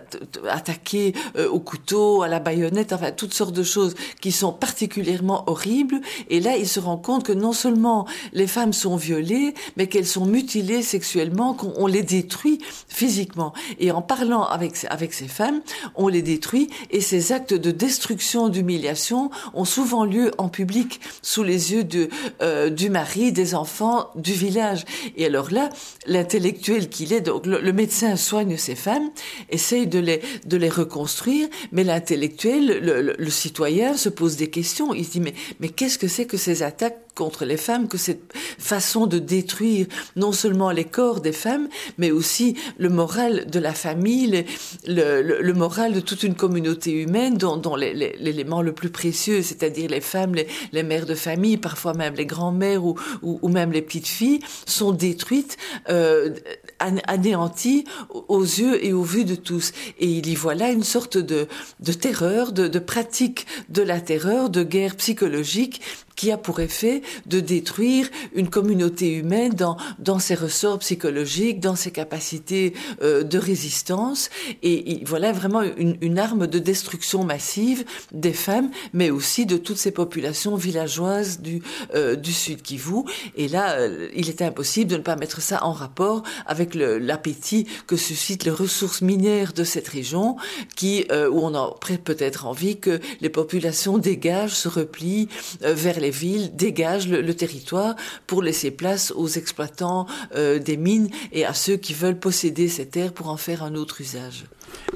attaqué 0.50 1.14
euh, 1.36 1.48
au 1.48 1.60
couteau, 1.60 2.22
à 2.22 2.28
la 2.28 2.40
baïonnette, 2.40 2.92
enfin 2.92 3.12
toutes 3.12 3.34
sortes 3.34 3.54
de 3.54 3.62
choses 3.62 3.94
qui 4.20 4.32
sont 4.32 4.52
particulièrement 4.52 5.44
horribles. 5.46 6.00
Et 6.28 6.40
là, 6.40 6.56
il 6.56 6.68
se 6.68 6.80
rend 6.80 6.96
compte 6.96 7.24
que 7.24 7.32
non 7.32 7.52
seulement 7.52 8.06
les 8.32 8.46
femmes 8.46 8.72
sont 8.72 8.96
violées, 8.96 9.54
mais 9.76 9.86
qu'elles 9.86 10.06
sont 10.06 10.26
mutilées 10.26 10.82
sexuellement, 10.82 11.54
qu'on 11.54 11.86
les 11.86 12.02
détruit 12.02 12.58
physiquement. 12.88 13.52
Et 13.78 13.90
en 13.90 14.02
parlant 14.02 14.44
avec 14.44 14.72
avec 14.90 15.12
ces 15.14 15.28
femmes, 15.28 15.60
on 15.94 16.08
les 16.08 16.22
détruit 16.22 16.68
et 16.90 17.00
ces 17.00 17.32
actes 17.32 17.54
de 17.54 17.70
destruction, 17.70 18.48
d'humiliation 18.48 19.30
ont 19.54 19.64
souvent 19.64 20.04
lieu 20.04 20.30
en 20.38 20.48
public, 20.48 21.00
sous 21.22 21.42
les 21.42 21.72
yeux 21.72 21.84
de 21.84 22.08
euh, 22.42 22.70
du 22.70 22.90
mari, 22.90 23.32
des 23.32 23.54
enfants, 23.54 24.10
du 24.14 24.32
village. 24.32 24.84
Et 25.16 25.26
alors 25.26 25.50
là, 25.50 25.68
l'intellectuel 26.06 26.88
qu'il 26.88 27.12
est, 27.12 27.20
donc 27.20 27.43
le, 27.46 27.72
médecin 27.72 28.16
soigne 28.16 28.56
ces 28.56 28.74
femmes, 28.74 29.10
essaye 29.50 29.86
de 29.86 29.98
les, 29.98 30.68
reconstruire, 30.68 31.48
mais 31.72 31.84
l'intellectuel, 31.84 33.14
le, 33.18 33.30
citoyen 33.30 33.96
se 33.96 34.08
pose 34.08 34.36
des 34.36 34.50
questions. 34.50 34.94
Il 34.94 35.04
se 35.04 35.10
dit, 35.12 35.32
mais 35.60 35.68
qu'est-ce 35.68 35.98
que 35.98 36.08
c'est 36.08 36.26
que 36.26 36.36
ces 36.36 36.62
attaques 36.62 37.03
contre 37.14 37.44
les 37.44 37.56
femmes, 37.56 37.88
que 37.88 37.98
cette 37.98 38.32
façon 38.58 39.06
de 39.06 39.18
détruire 39.18 39.86
non 40.16 40.32
seulement 40.32 40.70
les 40.70 40.84
corps 40.84 41.20
des 41.20 41.32
femmes, 41.32 41.68
mais 41.98 42.10
aussi 42.10 42.56
le 42.78 42.88
moral 42.88 43.46
de 43.48 43.58
la 43.58 43.72
famille, 43.72 44.44
le, 44.86 45.52
moral 45.52 45.92
de 45.92 46.00
toute 46.00 46.22
une 46.22 46.34
communauté 46.34 46.92
humaine 46.92 47.36
dont, 47.36 47.76
l'élément 47.76 48.62
le 48.62 48.72
plus 48.72 48.90
précieux, 48.90 49.42
c'est-à-dire 49.42 49.90
les 49.90 50.00
femmes, 50.00 50.34
les, 50.34 50.82
mères 50.82 51.06
de 51.06 51.14
famille, 51.14 51.56
parfois 51.56 51.94
même 51.94 52.14
les 52.14 52.26
grands-mères 52.26 52.84
ou, 52.84 53.48
même 53.48 53.72
les 53.72 53.82
petites 53.82 54.08
filles, 54.08 54.40
sont 54.66 54.92
détruites, 54.92 55.56
euh, 55.88 56.34
anéanties 56.78 57.84
aux 58.28 58.42
yeux 58.42 58.84
et 58.84 58.92
aux 58.92 59.02
vues 59.02 59.24
de 59.24 59.34
tous. 59.34 59.72
Et 59.98 60.06
il 60.06 60.28
y 60.28 60.34
voit 60.34 60.54
là 60.54 60.70
une 60.70 60.82
sorte 60.82 61.16
de, 61.16 61.46
terreur, 61.92 62.52
de 62.52 62.78
pratique 62.78 63.46
de 63.68 63.82
la 63.82 64.00
terreur, 64.00 64.50
de 64.50 64.62
guerre 64.62 64.96
psychologique 64.96 65.80
qui 66.16 66.30
a 66.30 66.38
pour 66.38 66.60
effet 66.60 67.02
de 67.26 67.40
détruire 67.40 68.08
une 68.34 68.48
communauté 68.48 69.12
humaine 69.12 69.52
dans, 69.52 69.76
dans 69.98 70.18
ses 70.18 70.34
ressorts 70.34 70.78
psychologiques, 70.78 71.60
dans 71.60 71.76
ses 71.76 71.90
capacités 71.90 72.74
euh, 73.02 73.22
de 73.22 73.38
résistance. 73.38 74.30
Et, 74.62 75.02
voilà 75.04 75.32
vraiment 75.32 75.62
une, 75.62 75.96
une, 76.00 76.18
arme 76.18 76.46
de 76.46 76.58
destruction 76.58 77.24
massive 77.24 77.84
des 78.12 78.32
femmes, 78.32 78.70
mais 78.92 79.10
aussi 79.10 79.46
de 79.46 79.56
toutes 79.56 79.76
ces 79.76 79.90
populations 79.90 80.56
villageoises 80.56 81.40
du, 81.40 81.62
euh, 81.94 82.16
du 82.16 82.32
Sud 82.32 82.62
Kivu. 82.62 83.02
Et 83.36 83.48
là, 83.48 83.72
euh, 83.78 84.08
il 84.14 84.30
était 84.30 84.44
impossible 84.44 84.90
de 84.90 84.96
ne 84.96 85.02
pas 85.02 85.16
mettre 85.16 85.40
ça 85.40 85.64
en 85.64 85.72
rapport 85.72 86.22
avec 86.46 86.74
l'appétit 86.74 87.66
que 87.86 87.96
suscitent 87.96 88.44
les 88.44 88.50
ressources 88.50 89.02
minières 89.02 89.52
de 89.52 89.64
cette 89.64 89.88
région, 89.88 90.36
qui, 90.76 91.04
euh, 91.10 91.28
où 91.28 91.40
on 91.40 91.54
a 91.54 91.74
peut-être 92.04 92.46
envie 92.46 92.78
que 92.78 93.00
les 93.20 93.28
populations 93.28 93.98
dégagent, 93.98 94.54
se 94.54 94.68
replient 94.68 95.28
euh, 95.62 95.74
vers 95.74 96.00
les 96.04 96.10
villes 96.10 96.54
dégagent 96.54 97.08
le, 97.08 97.34
territoire 97.34 97.96
pour 98.26 98.42
laisser 98.42 98.70
place 98.70 99.12
aux 99.16 99.26
exploitants 99.26 100.06
euh, 100.36 100.58
des 100.58 100.76
mines 100.76 101.08
et 101.32 101.46
à 101.46 101.54
ceux 101.54 101.76
qui 101.76 101.94
veulent 101.94 102.18
posséder 102.18 102.68
ces 102.68 102.86
terres 102.86 103.12
pour 103.12 103.28
en 103.28 103.38
faire 103.38 103.62
un 103.62 103.74
autre 103.74 104.02
usage. 104.02 104.44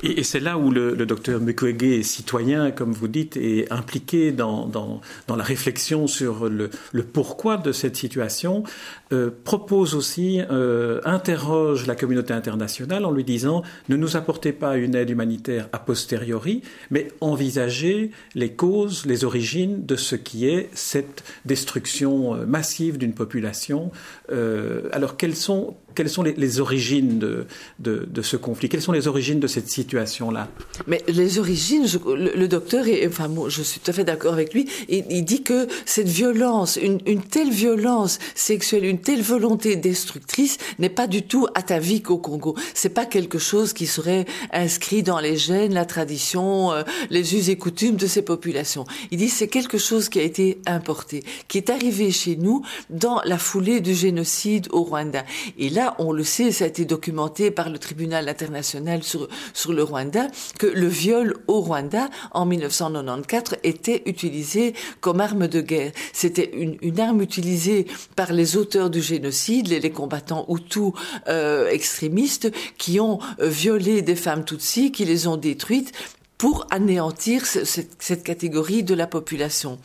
Et, 0.03 0.21
et 0.21 0.23
c'est 0.23 0.41
là 0.41 0.59
où 0.59 0.71
le, 0.71 0.95
docteur 1.07 1.41
Mukwege 1.41 1.83
est 1.83 2.03
citoyen, 2.03 2.71
comme 2.71 2.93
vous 2.93 3.09
dites, 3.09 3.37
est 3.37 3.73
impliqué 3.73 4.33
dans, 4.33 4.67
dans, 4.67 5.01
la 5.29 5.43
réflexion 5.43 6.07
sur 6.07 6.49
le, 6.49 6.71
pourquoi 7.13 7.57
de 7.57 7.73
cette 7.73 7.97
situation, 7.97 8.65
euh, 9.11 9.31
propose 9.45 9.95
aussi, 9.95 10.41
euh, 10.51 11.01
interroge 11.07 11.87
la 11.87 11.95
communauté 11.95 12.35
internationale 12.35 13.07
en 13.07 13.11
lui 13.11 13.25
disant 13.25 13.63
ne 13.89 13.97
nous 13.97 14.19
apportez 14.19 14.53
pas 14.53 14.77
une 14.77 14.95
aide 14.95 15.09
humanitaire 15.09 15.69
a 15.73 15.79
posteriori, 15.79 16.63
mais 16.91 17.09
envisagez 17.23 18.11
les 18.35 18.53
causes, 18.53 19.07
les 19.07 19.25
origines 19.25 19.87
de 19.87 19.97
ce 19.97 20.15
qui 20.15 20.47
est 20.47 20.69
cette 20.75 21.25
destruction 21.47 22.35
euh, 22.35 22.45
massive 22.45 22.99
d'une 22.99 23.15
population. 23.15 23.91
Alors 24.93 25.17
quelles 25.17 25.37
sont 25.37 25.77
quelles 25.99 26.09
sont 26.09 26.23
les, 26.23 26.61
origines 26.61 27.19
de, 27.19 27.47
de, 27.81 28.23
ce 28.23 28.37
conflit? 28.37 28.69
Quelles 28.69 28.83
sont 28.83 28.93
les 28.93 29.09
origines 29.09 29.41
de 29.41 29.49
cette 29.49 29.69
situation-là? 29.69 30.49
Mais 30.87 31.03
les 31.09 31.41
origines, 31.41 31.87
le, 32.07 32.47
docteur, 32.47 32.85
enfin, 33.05 33.27
moi, 33.27 33.49
je 33.49 33.63
suis 33.63 33.81
tout 33.81 33.91
à 33.91 33.93
fait 33.93 34.05
d'accord 34.05 34.33
avec 34.33 34.55
lui, 34.55 34.69
il 34.89 35.25
dit 35.25 35.43
que 35.43 35.67
cette 35.87 36.07
violence, 36.07 36.79
une, 36.81 37.01
telle 37.23 37.51
violence 37.51 38.21
sexuelle, 38.37 38.85
telle 38.99 39.23
volonté 39.23 39.77
destructrice 39.77 40.59
n'est 40.79 40.89
pas 40.89 41.07
du 41.07 41.23
tout 41.23 41.47
atavique 41.55 42.11
au 42.11 42.19
Congo. 42.19 42.55
C'est 42.75 42.89
pas 42.89 43.07
quelque 43.07 43.39
chose 43.39 43.73
qui 43.73 43.87
serait 43.87 44.27
inscrit 44.53 45.03
dans 45.03 45.21
les 45.21 45.37
gènes, 45.37 45.75
la 45.75 45.85
tradition, 45.85 46.73
euh, 46.73 46.83
les 47.11 47.35
us 47.35 47.49
et 47.49 47.57
coutumes 47.57 47.97
de 47.97 48.07
ces 48.07 48.23
populations. 48.23 48.85
Il 49.11 49.19
dit 49.19 49.29
c'est 49.29 49.49
quelque 49.49 49.79
chose 49.79 50.09
qui 50.09 50.19
a 50.19 50.23
été 50.23 50.61
importé, 50.67 51.25
qui 51.49 51.59
est 51.59 51.71
arrivé 51.71 52.11
chez 52.11 52.37
nous 52.37 52.63
dans 52.91 53.21
la 53.25 53.39
foulée 53.39 53.81
du 53.81 53.95
génocide 53.95 54.69
au 54.71 54.83
Rwanda. 54.83 55.25
Et 55.59 55.71
là, 55.71 55.95
on 55.99 56.13
le 56.13 56.25
sait, 56.25 56.53
ça 56.53 56.65
a 56.65 56.69
été 56.69 56.85
documenté 56.85 57.51
par 57.51 57.71
le 57.71 57.79
tribunal 57.79 58.29
international 58.29 59.03
sur, 59.03 59.29
sur 59.55 59.73
le 59.73 59.83
Rwanda, 59.83 60.29
que 60.59 60.67
le 60.67 60.87
viol 60.87 61.37
au 61.47 61.61
Rwanda 61.61 62.09
en 62.33 62.47
1994 62.47 63.57
était 63.63 64.03
utilisé 64.07 64.75
comme 65.01 65.21
arme 65.21 65.49
de 65.49 65.61
guerre. 65.61 65.93
C'était 66.13 66.51
une, 66.55 66.77
une, 66.83 67.01
arme 67.01 67.23
utilisée 67.23 67.87
par 68.17 68.33
les 68.33 68.57
auteurs 68.57 68.88
du 68.89 69.03
génocide, 69.03 69.69
les, 69.69 69.91
combattants 69.91 70.47
hutus 70.49 70.93
euh, 71.29 71.69
extrémistes, 71.69 72.53
qui 72.77 73.01
ont 73.01 73.19
euh, 73.41 73.49
violé 73.49 74.03
des 74.03 74.17
femmes 74.17 74.45
tutsis, 74.45 74.93
qui 74.93 75.05
les 75.05 75.27
ont 75.27 75.37
détruites 75.37 75.93
pour 76.37 76.67
anéantir 76.71 77.45
cette 77.47 78.23
catégorie 78.23 78.85
de 78.85 78.95
la 78.95 79.09
population 79.09 79.79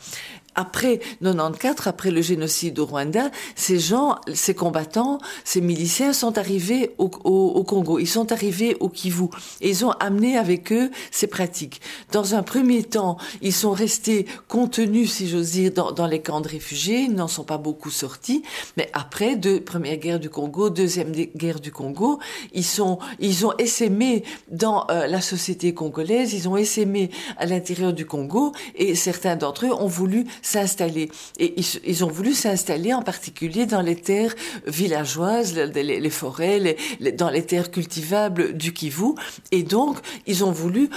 après 0.54 1.00
94, 1.22 1.86
après 1.86 2.10
le 2.10 2.22
génocide 2.22 2.78
au 2.78 2.86
Rwanda, 2.86 3.30
ces 3.54 3.78
gens, 3.78 4.16
ces 4.32 4.54
combattants, 4.54 5.18
ces 5.44 5.60
miliciens 5.60 6.12
sont 6.12 6.38
arrivés 6.38 6.94
au, 6.98 7.10
au, 7.24 7.52
au, 7.54 7.64
Congo, 7.64 7.98
ils 7.98 8.06
sont 8.06 8.32
arrivés 8.32 8.76
au 8.80 8.88
Kivu. 8.88 9.24
Et 9.60 9.70
ils 9.70 9.84
ont 9.84 9.92
amené 9.92 10.36
avec 10.36 10.72
eux 10.72 10.90
ces 11.10 11.26
pratiques. 11.26 11.80
Dans 12.12 12.34
un 12.34 12.42
premier 12.42 12.82
temps, 12.82 13.16
ils 13.42 13.52
sont 13.52 13.72
restés 13.72 14.26
contenus, 14.48 15.12
si 15.12 15.28
j'ose 15.28 15.52
dire, 15.52 15.72
dans, 15.72 15.92
dans, 15.92 16.06
les 16.06 16.20
camps 16.20 16.40
de 16.40 16.48
réfugiés, 16.48 17.02
ils 17.02 17.14
n'en 17.14 17.28
sont 17.28 17.44
pas 17.44 17.58
beaucoup 17.58 17.90
sortis, 17.90 18.42
mais 18.76 18.90
après, 18.92 19.36
de 19.36 19.58
première 19.58 19.96
guerre 19.96 20.20
du 20.20 20.30
Congo, 20.30 20.70
deuxième 20.70 21.12
guerre 21.12 21.60
du 21.60 21.72
Congo, 21.72 22.18
ils 22.52 22.64
sont, 22.64 22.98
ils 23.18 23.46
ont 23.46 23.52
essaimé 23.58 24.24
dans 24.50 24.86
euh, 24.90 25.06
la 25.06 25.20
société 25.20 25.74
congolaise, 25.74 26.32
ils 26.32 26.48
ont 26.48 26.56
essaimé 26.56 27.10
à 27.36 27.46
l'intérieur 27.46 27.92
du 27.92 28.06
Congo. 28.06 28.52
Et 28.74 28.94
certains 28.94 29.36
d'entre 29.36 29.66
eux 29.66 29.72
ont 29.72 29.86
voulu 29.86 30.26
s'installer. 30.44 31.10
Et 31.38 31.54
ils, 31.84 32.04
ont 32.04 32.10
voulu 32.10 32.34
s'installer 32.34 32.92
en 32.92 33.02
particulier 33.02 33.66
dans 33.66 33.80
les 33.80 33.96
terres 33.96 34.34
villageoises, 34.66 35.54
les, 35.54 36.10
forêts, 36.10 36.76
dans 37.16 37.30
les 37.30 37.44
terres 37.44 37.70
cultivables 37.70 38.52
du 38.56 38.72
Kivu. 38.72 39.14
Et 39.50 39.62
donc, 39.62 39.98
ils 40.26 40.44
ont 40.44 40.52
voulu 40.52 40.90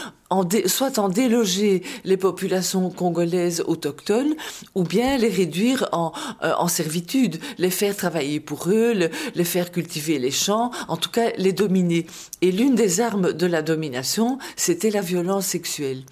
soit 0.66 1.00
en 1.00 1.08
déloger 1.08 1.84
les 2.04 2.18
populations 2.18 2.90
congolaises 2.90 3.64
autochtones, 3.66 4.36
ou 4.76 4.84
bien 4.84 5.18
les 5.18 5.30
réduire 5.30 5.88
en, 5.94 6.12
euh, 6.44 6.54
en 6.58 6.68
servitude, 6.68 7.40
les 7.58 7.70
faire 7.70 7.96
travailler 7.96 8.42
pour 8.42 8.68
eux, 8.70 8.94
les 9.36 9.44
faire 9.46 9.72
cultiver 9.72 10.20
les 10.20 10.32
champs, 10.32 10.72
en 10.90 10.98
tout 10.98 11.10
cas 11.10 11.32
les 11.38 11.54
dominer. 11.54 12.06
Et 12.42 12.52
l'une 12.52 12.76
des 12.76 13.00
armes 13.00 13.32
de 13.32 13.46
la 13.46 13.62
domination, 13.62 14.38
c'était 14.58 14.92
la 14.92 15.02
violence 15.02 15.46
sexuelle. 15.46 16.04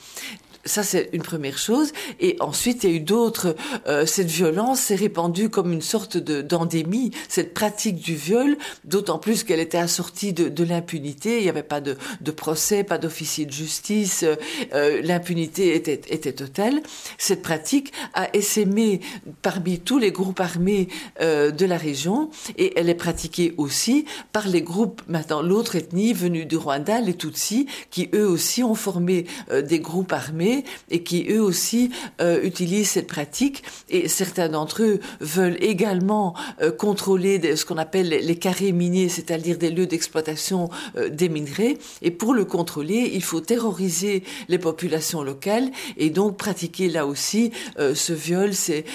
Ça, 0.68 0.82
c'est 0.82 1.10
une 1.14 1.22
première 1.22 1.60
chose. 1.60 1.94
Et 2.20 2.38
ensuite, 2.40 2.84
il 2.84 2.90
y 2.90 2.94
a 2.94 2.96
eu 2.96 3.00
d'autres. 3.00 3.56
Euh, 3.88 4.08
cette 4.08 4.30
violence 4.30 4.80
s'est 4.80 4.96
répandue 4.96 5.50
comme 5.50 5.72
une 5.72 5.82
sorte 5.82 6.18
de 6.18 6.42
d'endémie. 6.42 7.12
Cette 7.30 7.54
pratique 7.54 7.98
du 7.98 8.16
viol, 8.16 8.58
d'autant 8.84 9.20
plus 9.20 9.44
qu'elle 9.44 9.60
était 9.60 9.78
assortie 9.78 10.34
de, 10.34 10.50
de 10.50 10.64
l'impunité. 10.64 11.38
Il 11.38 11.44
n'y 11.44 11.50
avait 11.50 11.62
pas 11.62 11.82
de, 11.82 11.98
de 12.20 12.32
procès, 12.32 12.84
pas 12.84 12.98
d'officier 12.98 13.46
de 13.46 13.52
justice. 13.52 14.26
Euh, 14.74 15.02
l'impunité 15.04 15.76
était, 15.76 16.02
était 16.10 16.34
totale. 16.34 16.82
Cette 17.20 17.44
pratique 17.44 17.94
a 18.16 18.36
essaimé 18.36 19.02
parmi 19.44 19.80
tous 19.80 20.00
les 20.00 20.12
groupes 20.12 20.40
armés 20.40 20.88
euh, 21.22 21.52
de 21.52 21.66
la 21.68 21.78
région. 21.78 22.32
Et 22.58 22.74
elle 22.76 22.90
est 22.90 22.96
pratiquée 22.96 23.54
aussi 23.58 24.06
par 24.34 24.48
les 24.48 24.64
groupes, 24.64 25.04
maintenant 25.08 25.44
l'autre 25.44 25.76
ethnie 25.76 26.14
venue 26.14 26.46
du 26.46 26.58
Rwanda, 26.58 27.02
les 27.02 27.14
Tutsis, 27.14 27.68
qui 27.92 28.10
eux 28.16 28.28
aussi 28.28 28.64
ont 28.64 28.76
formé 28.76 29.28
des 29.52 29.80
groupes 29.80 30.12
armés 30.12 30.55
et 30.90 31.04
qui 31.04 31.26
eux 31.30 31.42
aussi 31.42 31.90
euh, 32.22 32.42
utilisent 32.44 32.92
cette 32.92 33.08
pratique 33.08 33.64
et 33.90 34.08
certains 34.08 34.50
d'entre 34.50 34.84
eux 34.84 35.00
veulent 35.20 35.58
également 35.62 36.36
euh, 36.62 36.72
contrôler 36.72 37.56
ce 37.56 37.66
qu'on 37.66 37.78
appelle 37.78 38.10
les, 38.10 38.36
carrés 38.36 38.72
miniers, 38.72 39.10
c'est-à-dire 39.10 39.58
des 39.58 39.72
lieux 39.72 39.88
d'exploitation 39.88 40.70
euh, 40.98 41.10
des 41.10 41.30
minerais 41.30 41.78
et 42.02 42.12
pour 42.12 42.34
le 42.34 42.46
contrôler, 42.46 43.12
il 43.14 43.24
faut 43.24 43.42
terroriser 43.42 44.24
les 44.48 44.60
populations 44.60 45.24
locales 45.24 45.70
et 45.98 46.10
donc 46.10 46.38
pratiquer 46.38 46.90
là 46.90 47.06
aussi 47.06 47.52
ce 47.78 48.14
viol, 48.14 48.54
ces, 48.54 48.86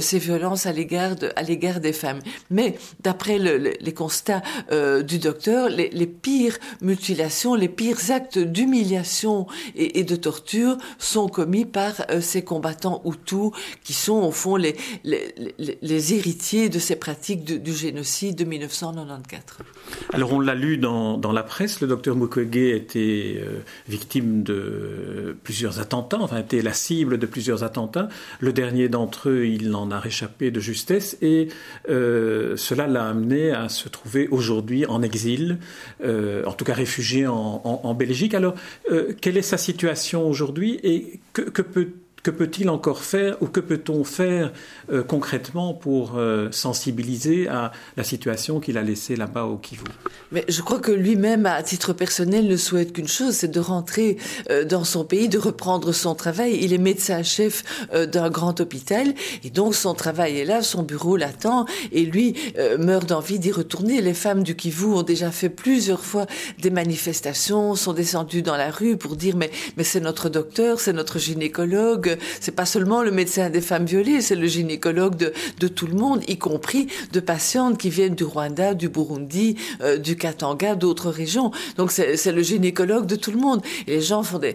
ces 0.00 0.18
violences 0.18 0.66
à 0.66 0.72
l'égard 0.72 1.16
à 1.36 1.42
l'égard 1.42 1.80
des 1.80 1.92
femmes. 1.92 2.20
Mais 2.50 2.76
d'après 3.00 3.38
le, 3.38 3.56
les 3.56 3.94
constats 3.94 4.42
du 4.70 5.18
docteur, 5.18 5.68
les, 5.68 6.06
pires 6.06 6.58
mutilations, 6.80 7.54
les 7.54 7.68
pires 7.68 8.10
actes 8.10 8.38
d'humiliation 8.38 9.46
et 9.74 10.04
de 10.04 10.16
torture 10.16 10.76
sont 11.10 11.28
commis 11.28 11.64
par 11.64 11.92
euh, 12.10 12.20
ces 12.20 12.42
combattants 12.42 13.02
Hutus 13.04 13.50
qui 13.82 13.92
sont 13.92 14.22
au 14.22 14.30
fond 14.30 14.56
les, 14.56 14.76
les, 15.04 15.34
les, 15.58 16.14
héritiers 16.14 16.68
de 16.68 16.78
ces 16.78 16.96
pratiques 16.96 17.44
du 17.44 17.72
génocide 17.72 18.36
de 18.36 18.44
1994. 18.44 19.58
Alors 20.12 20.32
on 20.32 20.40
l'a 20.40 20.54
lu 20.54 20.78
dans, 20.78 21.18
dans, 21.18 21.32
la 21.32 21.42
presse, 21.42 21.80
le 21.80 21.88
docteur 21.88 22.14
Mukwege 22.16 22.56
était 22.56 23.40
euh, 23.40 23.60
victime 23.88 24.42
de 24.42 25.36
plusieurs 25.42 25.80
attentats, 25.80 26.18
enfin 26.20 26.38
était 26.38 26.62
la 26.62 26.72
cible 26.72 27.18
de 27.18 27.26
plusieurs 27.26 27.64
attentats. 27.64 28.08
Le 28.38 28.52
dernier 28.52 28.88
d'entre 28.88 29.30
eux, 29.30 29.46
il 29.46 29.74
en 29.74 29.90
a 29.90 29.98
réchappé 29.98 30.50
de 30.50 30.60
justesse 30.60 31.16
et 31.22 31.48
euh, 31.88 32.56
cela 32.56 32.86
l'a 32.86 33.08
amené 33.08 33.50
à 33.50 33.68
se 33.68 33.88
trouver 33.88 34.28
aujourd'hui 34.28 34.86
en 34.86 35.02
exil, 35.02 35.58
en 36.04 36.52
tout 36.52 36.64
cas 36.64 36.74
réfugié 36.74 37.26
en, 37.26 37.60
en, 37.64 37.80
en 37.82 37.94
Belgique. 37.94 38.34
Alors 38.34 38.54
quelle 39.20 39.36
est 39.36 39.42
sa 39.42 39.58
situation 39.58 40.28
aujourd'hui 40.28 40.78
et 40.82 40.99
que, 41.32 41.42
que 41.42 41.62
peut 41.62 41.92
que 42.22 42.30
peut-il 42.30 42.68
encore 42.68 43.02
faire 43.02 43.36
ou 43.40 43.46
que 43.46 43.60
peut-on 43.60 44.04
faire 44.04 44.52
euh, 44.92 45.02
concrètement 45.02 45.74
pour 45.74 46.16
euh, 46.16 46.48
sensibiliser 46.50 47.48
à 47.48 47.72
la 47.96 48.04
situation 48.04 48.60
qu'il 48.60 48.78
a 48.78 48.82
laissée 48.82 49.16
là-bas 49.16 49.44
au 49.44 49.56
Kivu? 49.56 49.84
Mais 50.32 50.44
je 50.48 50.62
crois 50.62 50.78
que 50.78 50.92
lui-même, 50.92 51.46
à 51.46 51.62
titre 51.62 51.92
personnel, 51.92 52.46
ne 52.46 52.56
souhaite 52.56 52.92
qu'une 52.92 53.08
chose, 53.08 53.34
c'est 53.34 53.50
de 53.50 53.60
rentrer 53.60 54.16
euh, 54.50 54.64
dans 54.64 54.84
son 54.84 55.04
pays, 55.04 55.28
de 55.28 55.38
reprendre 55.38 55.92
son 55.92 56.14
travail. 56.14 56.58
Il 56.60 56.72
est 56.72 56.78
médecin-chef 56.78 57.64
d'un 57.92 58.30
grand 58.30 58.60
hôpital 58.60 59.14
et 59.44 59.50
donc 59.50 59.74
son 59.74 59.94
travail 59.94 60.38
est 60.38 60.44
là, 60.44 60.62
son 60.62 60.82
bureau 60.82 61.16
l'attend 61.16 61.66
et 61.92 62.02
lui 62.02 62.34
meurt 62.78 63.08
d'envie 63.08 63.38
d'y 63.38 63.52
retourner. 63.52 64.00
Les 64.00 64.14
femmes 64.14 64.42
du 64.42 64.54
Kivu 64.54 64.86
ont 64.86 65.02
déjà 65.02 65.30
fait 65.30 65.48
plusieurs 65.48 66.04
fois 66.04 66.26
des 66.58 66.70
manifestations, 66.70 67.74
sont 67.74 67.92
descendues 67.92 68.42
dans 68.42 68.56
la 68.56 68.70
rue 68.70 68.96
pour 68.96 69.16
dire 69.16 69.36
mais, 69.36 69.50
mais 69.76 69.84
c'est 69.84 70.00
notre 70.00 70.28
docteur, 70.28 70.80
c'est 70.80 70.92
notre 70.92 71.18
gynécologue, 71.18 72.09
c'est 72.40 72.54
pas 72.54 72.66
seulement 72.66 73.02
le 73.02 73.10
médecin 73.10 73.50
des 73.50 73.60
femmes 73.60 73.86
violées, 73.86 74.20
c'est 74.20 74.36
le 74.36 74.46
gynécologue 74.46 75.16
de, 75.16 75.68
tout 75.68 75.86
le 75.86 75.94
monde, 75.94 76.22
y 76.28 76.38
compris 76.38 76.88
de 77.12 77.20
patientes 77.20 77.78
qui 77.78 77.90
viennent 77.90 78.14
du 78.14 78.24
Rwanda, 78.24 78.74
du 78.74 78.88
Burundi, 78.88 79.56
euh, 79.80 79.96
du 79.96 80.16
Katanga, 80.16 80.74
d'autres 80.74 81.10
régions. 81.10 81.50
Donc 81.76 81.92
c'est 81.92 82.32
le 82.32 82.42
gynécologue 82.42 83.06
de 83.06 83.16
tout 83.16 83.30
le 83.30 83.38
monde. 83.38 83.62
Et 83.86 83.92
les 83.92 84.00
gens 84.00 84.22
des 84.40 84.54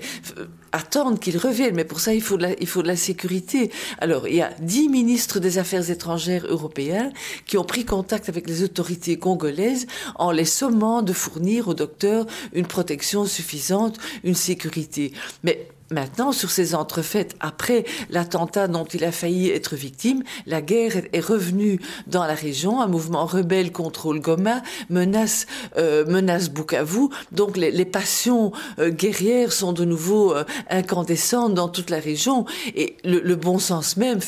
attendent 0.72 1.20
qu'il 1.20 1.38
revienne, 1.38 1.74
mais 1.76 1.86
pour 1.86 2.00
ça 2.00 2.13
il 2.13 2.22
faut 2.22 2.38
de 2.38 2.44
la, 2.44 2.60
il 2.60 2.68
faut 2.68 2.82
de 2.82 2.88
la 2.88 2.96
sécurité. 2.96 3.72
Alors 4.00 4.28
il 4.28 4.36
y 4.36 4.41
a 4.41 4.52
dix 4.60 4.89
ministres 4.89 5.39
des 5.39 5.58
Affaires 5.58 5.89
étrangères 5.89 6.46
européens 6.48 7.12
qui 7.46 7.58
ont 7.58 7.63
pris 7.63 7.86
contact 7.86 8.30
avec 8.30 8.48
les 8.48 8.63
autorités 8.63 9.18
congolaises 9.18 9.88
en 10.15 10.32
les 10.32 10.46
sommant 10.46 11.02
de 11.02 11.13
fournir 11.13 11.68
aux 11.68 11.74
docteurs 11.74 12.26
une 12.54 12.65
protection 12.65 13.26
suffisante, 13.26 13.98
une 14.24 14.36
sécurité. 14.36 15.13
Mais 15.44 15.68
Maintenant, 15.91 16.32
sur 16.32 16.50
ces 16.50 16.74
entrefaites, 16.74 17.36
après 17.39 17.86
l'attentat 18.10 18.67
dont 18.67 18.86
il 18.86 19.04
a 19.04 19.12
failli 19.12 19.52
être 19.52 19.76
victime, 19.76 20.24
la 20.48 20.62
guerre 20.62 21.04
est 21.13 21.19
revenue 21.19 21.80
dans 22.08 22.26
la 22.26 22.34
région. 22.34 22.82
Un 22.82 22.88
mouvement 22.88 23.26
rebelle 23.26 23.71
contrôle 23.71 24.19
Goma, 24.19 24.63
menace 24.89 25.45
euh, 25.78 26.06
menace 26.06 26.50
Bukavu. 26.50 27.10
Donc 27.32 27.56
les, 27.56 27.71
les 27.71 27.86
passions 27.86 28.52
euh, 28.80 28.89
guerrières 28.89 29.52
sont 29.52 29.74
de 29.74 29.86
nouveau 29.86 30.34
euh, 30.34 30.43
incandescentes 30.69 31.54
dans 31.54 31.69
toute 31.69 31.91
la 31.91 32.00
région. 32.00 32.45
Et 32.76 32.98
le, 33.04 33.19
le 33.19 33.36
bon 33.36 33.60
sens 33.60 33.95
même 33.98 34.19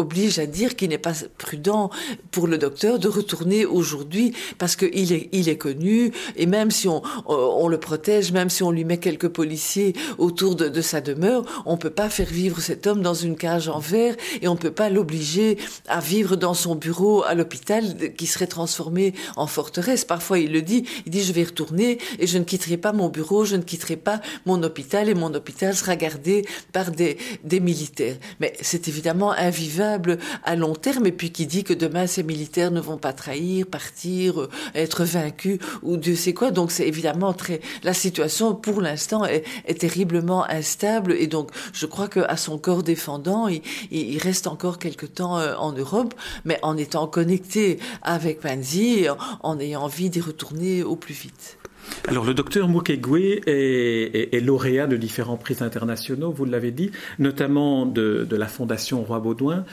oblige 0.00 0.38
à 0.38 0.46
dire 0.46 0.74
qu'il 0.76 0.88
n'est 0.88 0.98
pas 0.98 1.12
prudent 1.38 1.90
pour 2.30 2.46
le 2.46 2.58
docteur 2.58 2.98
de 2.98 3.08
retourner 3.08 3.64
aujourd'hui 3.66 4.32
parce 4.58 4.74
qu'il 4.76 5.12
est, 5.12 5.28
il 5.32 5.48
est 5.48 5.56
connu 5.58 6.12
et 6.36 6.46
même 6.46 6.70
si 6.70 6.88
on, 6.88 7.02
on 7.26 7.68
le 7.68 7.78
protège, 7.78 8.32
même 8.32 8.50
si 8.50 8.62
on 8.62 8.70
lui 8.70 8.84
met 8.84 8.98
quelques 8.98 9.28
policiers 9.28 9.94
autour 10.18 10.56
de, 10.56 10.68
de 10.68 10.80
sa 10.80 11.00
demeure, 11.00 11.44
on 11.66 11.76
peut 11.76 11.90
pas 11.90 12.08
faire 12.10 12.28
vivre 12.28 12.60
cet 12.60 12.86
homme 12.86 13.02
dans 13.02 13.14
une 13.14 13.36
cage 13.36 13.68
en 13.68 13.78
verre 13.78 14.16
et 14.40 14.48
on 14.48 14.56
peut 14.56 14.70
pas 14.70 14.88
l'obliger 14.88 15.58
à 15.86 16.00
vivre 16.00 16.36
dans 16.36 16.54
son 16.54 16.74
bureau 16.74 17.22
à 17.24 17.34
l'hôpital 17.34 18.12
qui 18.16 18.26
serait 18.26 18.46
transformé 18.46 19.14
en 19.36 19.46
forteresse. 19.46 20.04
Parfois 20.04 20.38
il 20.38 20.52
le 20.52 20.62
dit, 20.62 20.84
il 21.06 21.12
dit 21.12 21.22
je 21.22 21.32
vais 21.32 21.44
retourner 21.44 21.98
et 22.18 22.26
je 22.26 22.38
ne 22.38 22.44
quitterai 22.44 22.78
pas 22.78 22.92
mon 22.92 23.08
bureau, 23.08 23.44
je 23.44 23.56
ne 23.56 23.62
quitterai 23.62 23.96
pas 23.96 24.20
mon 24.46 24.62
hôpital 24.62 25.08
et 25.08 25.14
mon 25.14 25.32
hôpital 25.34 25.74
sera 25.74 25.96
gardé 25.96 26.46
par 26.72 26.90
des, 26.90 27.18
des 27.44 27.60
militaires. 27.60 28.16
Mais 28.40 28.54
c'est 28.60 28.88
évidemment 28.88 29.32
invivable 29.32 29.89
à 30.44 30.56
long 30.56 30.74
terme 30.74 31.06
et 31.06 31.12
puis 31.12 31.30
qui 31.32 31.46
dit 31.46 31.64
que 31.64 31.74
demain 31.74 32.06
ces 32.06 32.22
militaires 32.22 32.70
ne 32.70 32.80
vont 32.80 32.98
pas 32.98 33.12
trahir, 33.12 33.66
partir, 33.66 34.42
euh, 34.42 34.50
être 34.74 35.04
vaincus 35.04 35.58
ou 35.82 35.96
Dieu 35.96 36.14
sait 36.14 36.34
quoi. 36.34 36.50
Donc 36.50 36.70
c'est 36.70 36.86
évidemment 36.86 37.32
très 37.32 37.60
la 37.82 37.94
situation 37.94 38.54
pour 38.54 38.80
l'instant 38.80 39.24
est, 39.24 39.44
terriblement 39.78 40.44
instable 40.50 41.12
et 41.12 41.26
donc 41.26 41.50
je 41.72 41.86
crois 41.86 42.08
que 42.08 42.20
à 42.20 42.36
son 42.36 42.58
corps 42.58 42.82
défendant, 42.82 43.48
il, 43.48 44.18
reste 44.18 44.46
encore 44.46 44.78
quelque 44.78 45.06
temps 45.06 45.38
euh, 45.38 45.54
en 45.56 45.72
Europe, 45.72 46.14
mais 46.44 46.58
en 46.62 46.76
étant 46.76 47.06
connecté 47.06 47.78
avec 48.02 48.40
Panzi, 48.40 49.06
en 49.42 49.58
ayant 49.58 49.80
envie 49.82 50.10
d'y 50.10 50.20
retourner 50.20 50.82
au 50.82 50.96
plus 50.96 51.14
vite. 51.14 51.59
Alors 52.08 52.24
le 52.24 52.34
docteur 52.34 52.68
Mukwege 52.68 53.42
est, 53.46 54.44
lauréat 54.44 54.86
de 54.86 54.96
différents 54.96 55.36
prix 55.36 55.56
internationaux, 55.60 56.32
vous 56.32 56.44
l'avez 56.44 56.70
dit, 56.70 56.90
notamment 57.18 57.86
de, 57.86 58.26
la 58.30 58.46
Fondation 58.46 59.02
Roi 59.02 59.20
Baudouin. 59.20 59.64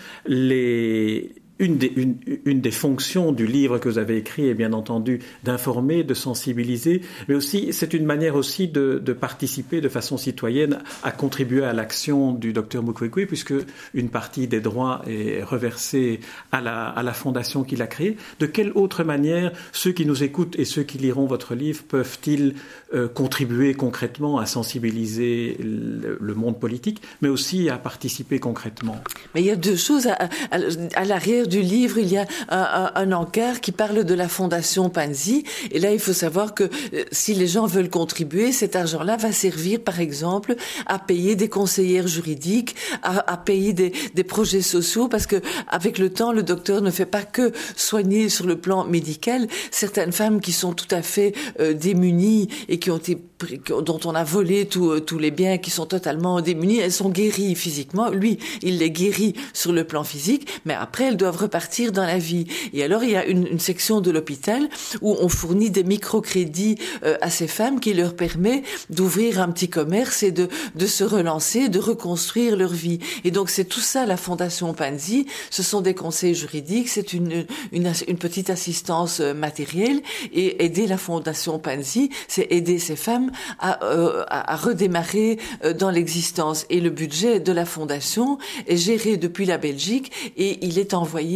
Une 1.59 1.77
des, 1.77 1.91
une, 1.95 2.17
une 2.45 2.61
des, 2.61 2.71
fonctions 2.71 3.31
du 3.31 3.47
livre 3.47 3.79
que 3.79 3.89
vous 3.89 3.97
avez 3.97 4.17
écrit 4.17 4.47
est 4.47 4.53
bien 4.53 4.73
entendu 4.73 5.19
d'informer, 5.43 6.03
de 6.03 6.13
sensibiliser, 6.13 7.01
mais 7.27 7.35
aussi 7.35 7.73
c'est 7.73 7.93
une 7.93 8.05
manière 8.05 8.35
aussi 8.35 8.67
de, 8.67 9.01
de, 9.03 9.13
participer 9.13 9.81
de 9.81 9.89
façon 9.89 10.17
citoyenne 10.17 10.79
à 11.03 11.11
contribuer 11.11 11.63
à 11.63 11.73
l'action 11.73 12.33
du 12.33 12.53
docteur 12.53 12.83
Mukwege, 12.83 13.27
puisque 13.27 13.53
une 13.93 14.09
partie 14.09 14.47
des 14.47 14.59
droits 14.59 15.01
est 15.07 15.43
reversée 15.43 16.19
à 16.51 16.61
la, 16.61 16.87
à 16.89 17.03
la 17.03 17.13
fondation 17.13 17.63
qu'il 17.63 17.81
a 17.81 17.87
créée. 17.87 18.17
De 18.39 18.45
quelle 18.45 18.71
autre 18.73 19.03
manière 19.03 19.51
ceux 19.71 19.91
qui 19.91 20.05
nous 20.05 20.23
écoutent 20.23 20.57
et 20.59 20.65
ceux 20.65 20.83
qui 20.83 20.97
liront 20.97 21.25
votre 21.25 21.55
livre 21.55 21.83
peuvent-ils 21.87 22.55
euh, 22.93 23.07
contribuer 23.07 23.73
concrètement 23.73 24.37
à 24.37 24.45
sensibiliser 24.45 25.57
le, 25.59 26.33
monde 26.37 26.59
politique, 26.59 27.01
mais 27.21 27.29
aussi 27.29 27.69
à 27.69 27.77
participer 27.77 28.39
concrètement? 28.39 29.01
Mais 29.33 29.41
il 29.41 29.47
y 29.47 29.51
a 29.51 29.55
deux 29.55 29.75
choses 29.75 30.05
à, 30.07 30.29
à 30.51 31.05
l'arrière 31.05 31.46
du 31.47 31.61
livre, 31.61 31.97
il 31.97 32.11
y 32.11 32.17
a 32.17 32.25
un, 32.49 33.11
encart 33.11 33.61
qui 33.61 33.71
parle 33.71 34.03
de 34.03 34.13
la 34.13 34.27
fondation 34.27 34.89
Panzi. 34.89 35.43
Et 35.71 35.79
là, 35.79 35.91
il 35.91 35.99
faut 35.99 36.13
savoir 36.13 36.53
que 36.53 36.65
euh, 36.65 37.03
si 37.11 37.33
les 37.33 37.47
gens 37.47 37.65
veulent 37.65 37.89
contribuer, 37.89 38.51
cet 38.51 38.75
argent-là 38.75 39.17
va 39.17 39.31
servir, 39.31 39.79
par 39.79 39.99
exemple, 39.99 40.55
à 40.85 40.99
payer 40.99 41.35
des 41.35 41.49
conseillères 41.49 42.07
juridiques, 42.07 42.75
à, 43.01 43.37
payer 43.37 43.73
des, 43.73 43.91
projets 44.23 44.61
sociaux, 44.61 45.07
parce 45.07 45.25
que 45.25 45.37
avec 45.67 45.97
le 45.97 46.09
temps, 46.09 46.33
le 46.33 46.43
docteur 46.43 46.81
ne 46.81 46.91
fait 46.91 47.05
pas 47.05 47.23
que 47.23 47.53
soigner 47.75 48.29
sur 48.29 48.45
le 48.45 48.57
plan 48.57 48.83
médical. 48.83 49.47
Certaines 49.71 50.11
femmes 50.11 50.41
qui 50.41 50.51
sont 50.51 50.73
tout 50.73 50.93
à 50.93 51.01
fait 51.01 51.33
euh, 51.59 51.73
démunies 51.73 52.49
et 52.67 52.79
qui 52.79 52.91
ont 52.91 52.97
été 52.97 53.17
dont 53.81 53.99
on 54.05 54.15
a 54.15 54.23
volé 54.23 54.67
euh, 54.77 54.99
tous 54.99 55.19
les 55.19 55.31
biens, 55.31 55.57
qui 55.57 55.69
sont 55.69 55.85
totalement 55.85 56.41
démunies, 56.41 56.79
elles 56.79 56.91
sont 56.91 57.09
guéries 57.09 57.55
physiquement. 57.55 58.09
Lui, 58.09 58.39
il 58.61 58.79
les 58.79 58.91
guérit 58.91 59.33
sur 59.53 59.71
le 59.71 59.83
plan 59.83 60.03
physique, 60.03 60.47
mais 60.65 60.73
après, 60.73 61.05
elles 61.05 61.17
doivent 61.17 61.36
repartir 61.37 61.91
dans 61.91 62.05
la 62.05 62.17
vie. 62.17 62.47
Et 62.73 62.83
alors, 62.83 63.03
il 63.03 63.11
y 63.11 63.15
a 63.15 63.25
une, 63.25 63.47
une 63.47 63.59
section 63.59 64.01
de 64.01 64.11
l'hôpital 64.11 64.69
où 65.01 65.15
on 65.19 65.29
fournit 65.29 65.69
des 65.69 65.83
microcrédits 65.83 66.77
euh, 67.03 67.17
à 67.21 67.29
ces 67.29 67.47
femmes 67.47 67.79
qui 67.79 67.93
leur 67.93 68.15
permet 68.15 68.63
d'ouvrir 68.89 69.41
un 69.41 69.49
petit 69.49 69.69
commerce 69.69 70.23
et 70.23 70.31
de, 70.31 70.49
de 70.75 70.85
se 70.85 71.03
relancer, 71.03 71.69
de 71.69 71.79
reconstruire 71.79 72.55
leur 72.55 72.73
vie. 72.73 72.99
Et 73.23 73.31
donc, 73.31 73.49
c'est 73.49 73.65
tout 73.65 73.79
ça, 73.79 74.05
la 74.05 74.17
Fondation 74.17 74.73
Panzi. 74.73 75.27
Ce 75.49 75.63
sont 75.63 75.81
des 75.81 75.93
conseils 75.93 76.35
juridiques, 76.35 76.89
c'est 76.89 77.13
une, 77.13 77.45
une, 77.71 77.91
une 78.07 78.17
petite 78.17 78.49
assistance 78.49 79.19
euh, 79.19 79.33
matérielle. 79.33 80.01
Et 80.33 80.63
aider 80.65 80.87
la 80.87 80.97
Fondation 80.97 81.59
Panzi, 81.59 82.09
c'est 82.27 82.47
aider 82.49 82.79
ces 82.79 82.95
femmes 82.95 83.31
à, 83.59 83.83
euh, 83.83 84.23
à, 84.27 84.55
redémarrer 84.55 85.37
euh, 85.63 85.73
dans 85.73 85.91
l'existence. 85.91 86.65
Et 86.69 86.79
le 86.79 86.89
budget 86.89 87.39
de 87.39 87.51
la 87.51 87.65
fondation 87.65 88.37
est 88.67 88.77
géré 88.77 89.17
depuis 89.17 89.45
la 89.45 89.57
Belgique 89.57 90.11
et 90.37 90.57
il 90.65 90.79
est 90.79 90.93
envoyé 90.93 91.26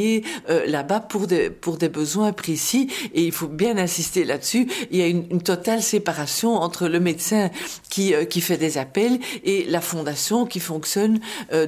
euh, 0.49 0.65
là-bas 0.65 0.99
pour 0.99 1.27
des, 1.27 1.49
pour 1.49 1.77
des 1.77 1.89
besoins 1.89 2.31
précis. 2.33 2.89
Et 3.13 3.23
il 3.23 3.31
faut 3.31 3.47
bien 3.47 3.77
insister 3.77 4.23
là-dessus. 4.23 4.67
Il 4.91 4.97
y 4.97 5.01
a 5.01 5.07
une, 5.07 5.25
une, 5.29 5.41
totale 5.41 5.81
séparation 5.81 6.55
entre 6.55 6.87
le 6.87 6.99
médecin 6.99 7.49
qui, 7.89 8.13
qui 8.29 8.41
fait 8.41 8.57
des 8.57 8.77
appels 8.77 9.19
et 9.43 9.65
la 9.65 9.81
fondation 9.81 10.45
qui 10.45 10.59
fonctionne 10.59 11.19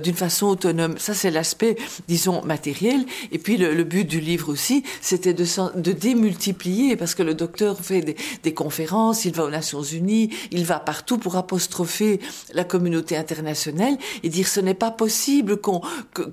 d'une 0.03 0.13
façon 0.13 0.47
autonome. 0.47 0.95
Ça, 0.99 1.13
c'est 1.13 1.31
l'aspect, 1.31 1.75
disons, 2.07 2.43
matériel. 2.43 3.05
Et 3.31 3.39
puis 3.39 3.57
le, 3.57 3.73
le 3.73 3.83
but 3.83 4.05
du 4.05 4.19
livre 4.19 4.49
aussi, 4.49 4.83
c'était 5.01 5.33
de, 5.33 5.45
de 5.75 5.91
démultiplier 5.91 6.95
parce 6.95 7.15
que 7.15 7.23
le 7.23 7.33
docteur 7.33 7.79
fait 7.79 8.01
des, 8.01 8.15
des 8.43 8.53
conférences, 8.53 9.25
il 9.25 9.33
va 9.33 9.45
aux 9.45 9.49
Nations 9.49 9.83
Unies, 9.83 10.29
il 10.51 10.65
va 10.65 10.79
partout 10.79 11.17
pour 11.17 11.35
apostropher 11.35 12.19
la 12.53 12.63
communauté 12.63 13.17
internationale 13.17 13.97
et 14.23 14.29
dire 14.29 14.47
ce 14.47 14.59
n'est 14.59 14.73
pas 14.73 14.91
possible 14.91 15.57
qu'on 15.57 15.81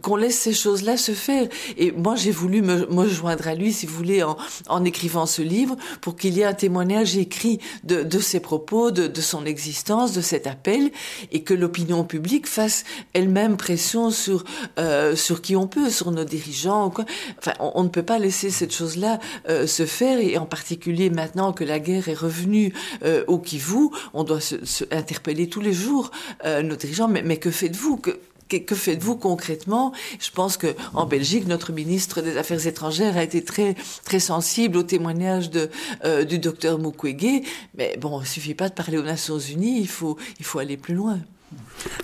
qu'on 0.02 0.16
laisse 0.16 0.38
ces 0.38 0.52
choses-là 0.52 0.96
se 0.96 1.12
faire. 1.12 1.48
Et 1.80 1.92
moi, 1.92 2.14
j'ai 2.14 2.30
voulu 2.30 2.60
me, 2.60 3.08
joindre 3.08 3.48
à 3.48 3.54
lui, 3.54 3.72
si 3.72 3.86
vous 3.86 3.96
voulez, 3.96 4.22
en, 4.68 4.84
écrivant 4.84 5.24
ce 5.24 5.40
livre, 5.40 5.76
pour 6.02 6.14
qu'il 6.14 6.36
y 6.36 6.40
ait 6.40 6.44
un 6.44 6.52
témoignage 6.52 7.16
écrit 7.16 7.58
de, 7.84 8.18
ses 8.18 8.38
propos, 8.38 8.90
de, 8.90 9.20
son 9.20 9.46
existence, 9.46 10.12
de 10.12 10.20
cet 10.20 10.46
appel, 10.46 10.92
et 11.32 11.42
que 11.42 11.54
l'opinion 11.54 12.04
publique 12.04 12.46
fasse 12.46 12.84
elle-même 13.14 13.56
pression 13.56 14.10
sur 14.10 14.44
euh, 14.78 15.16
sur 15.16 15.40
qui 15.40 15.56
on 15.56 15.66
peut, 15.66 15.88
sur 15.88 16.10
nos 16.10 16.24
dirigeants. 16.24 16.92
Enfin, 17.38 17.54
on, 17.58 17.82
ne 17.82 17.88
peut 17.88 18.02
pas 18.02 18.18
laisser 18.18 18.50
cette 18.50 18.74
chose-là 18.74 19.18
euh, 19.48 19.66
se 19.66 19.86
faire, 19.86 20.18
et 20.18 20.36
en 20.36 20.46
particulier 20.46 21.08
maintenant 21.08 21.54
que 21.54 21.64
la 21.64 21.78
guerre 21.78 22.10
est 22.10 22.14
revenue 22.14 22.74
euh, 23.04 23.24
au 23.26 23.38
Kivu 23.38 23.88
on 24.12 24.24
doit 24.24 24.40
se, 24.40 24.56
interpeller 24.90 25.48
tous 25.48 25.62
les 25.62 25.72
jours 25.72 26.10
nos 26.44 26.76
dirigeants. 26.76 27.08
Mais, 27.08 27.38
que 27.38 27.50
faites-vous? 27.50 28.02
Que, 28.50 28.74
faites-vous 28.74 29.16
concrètement? 29.16 29.92
Je 30.18 30.30
pense 30.30 30.56
que 30.56 30.74
en 30.94 31.06
Belgique, 31.06 31.46
notre 31.46 31.72
ministre 31.72 32.20
des 32.20 32.36
Affaires 32.36 32.66
étrangères 32.66 33.16
a 33.16 33.22
été 33.22 33.44
très 33.44 33.74
très 34.04 34.20
sensible 34.20 34.76
au 34.76 34.82
témoignage 34.82 35.50
de 35.50 35.70
euh, 36.04 36.24
du 36.24 36.38
docteur 36.38 36.78
Mukwege. 36.78 37.42
Mais 37.76 37.96
bon, 37.98 38.20
il 38.20 38.26
suffit 38.26 38.54
pas 38.54 38.68
de 38.68 38.74
parler 38.74 38.98
aux 38.98 39.02
Nations 39.02 39.38
Unies. 39.38 39.80
Il 39.80 39.88
faut 39.88 40.16
il 40.38 40.44
faut 40.44 40.58
aller 40.58 40.76
plus 40.76 40.94
loin. 40.94 41.20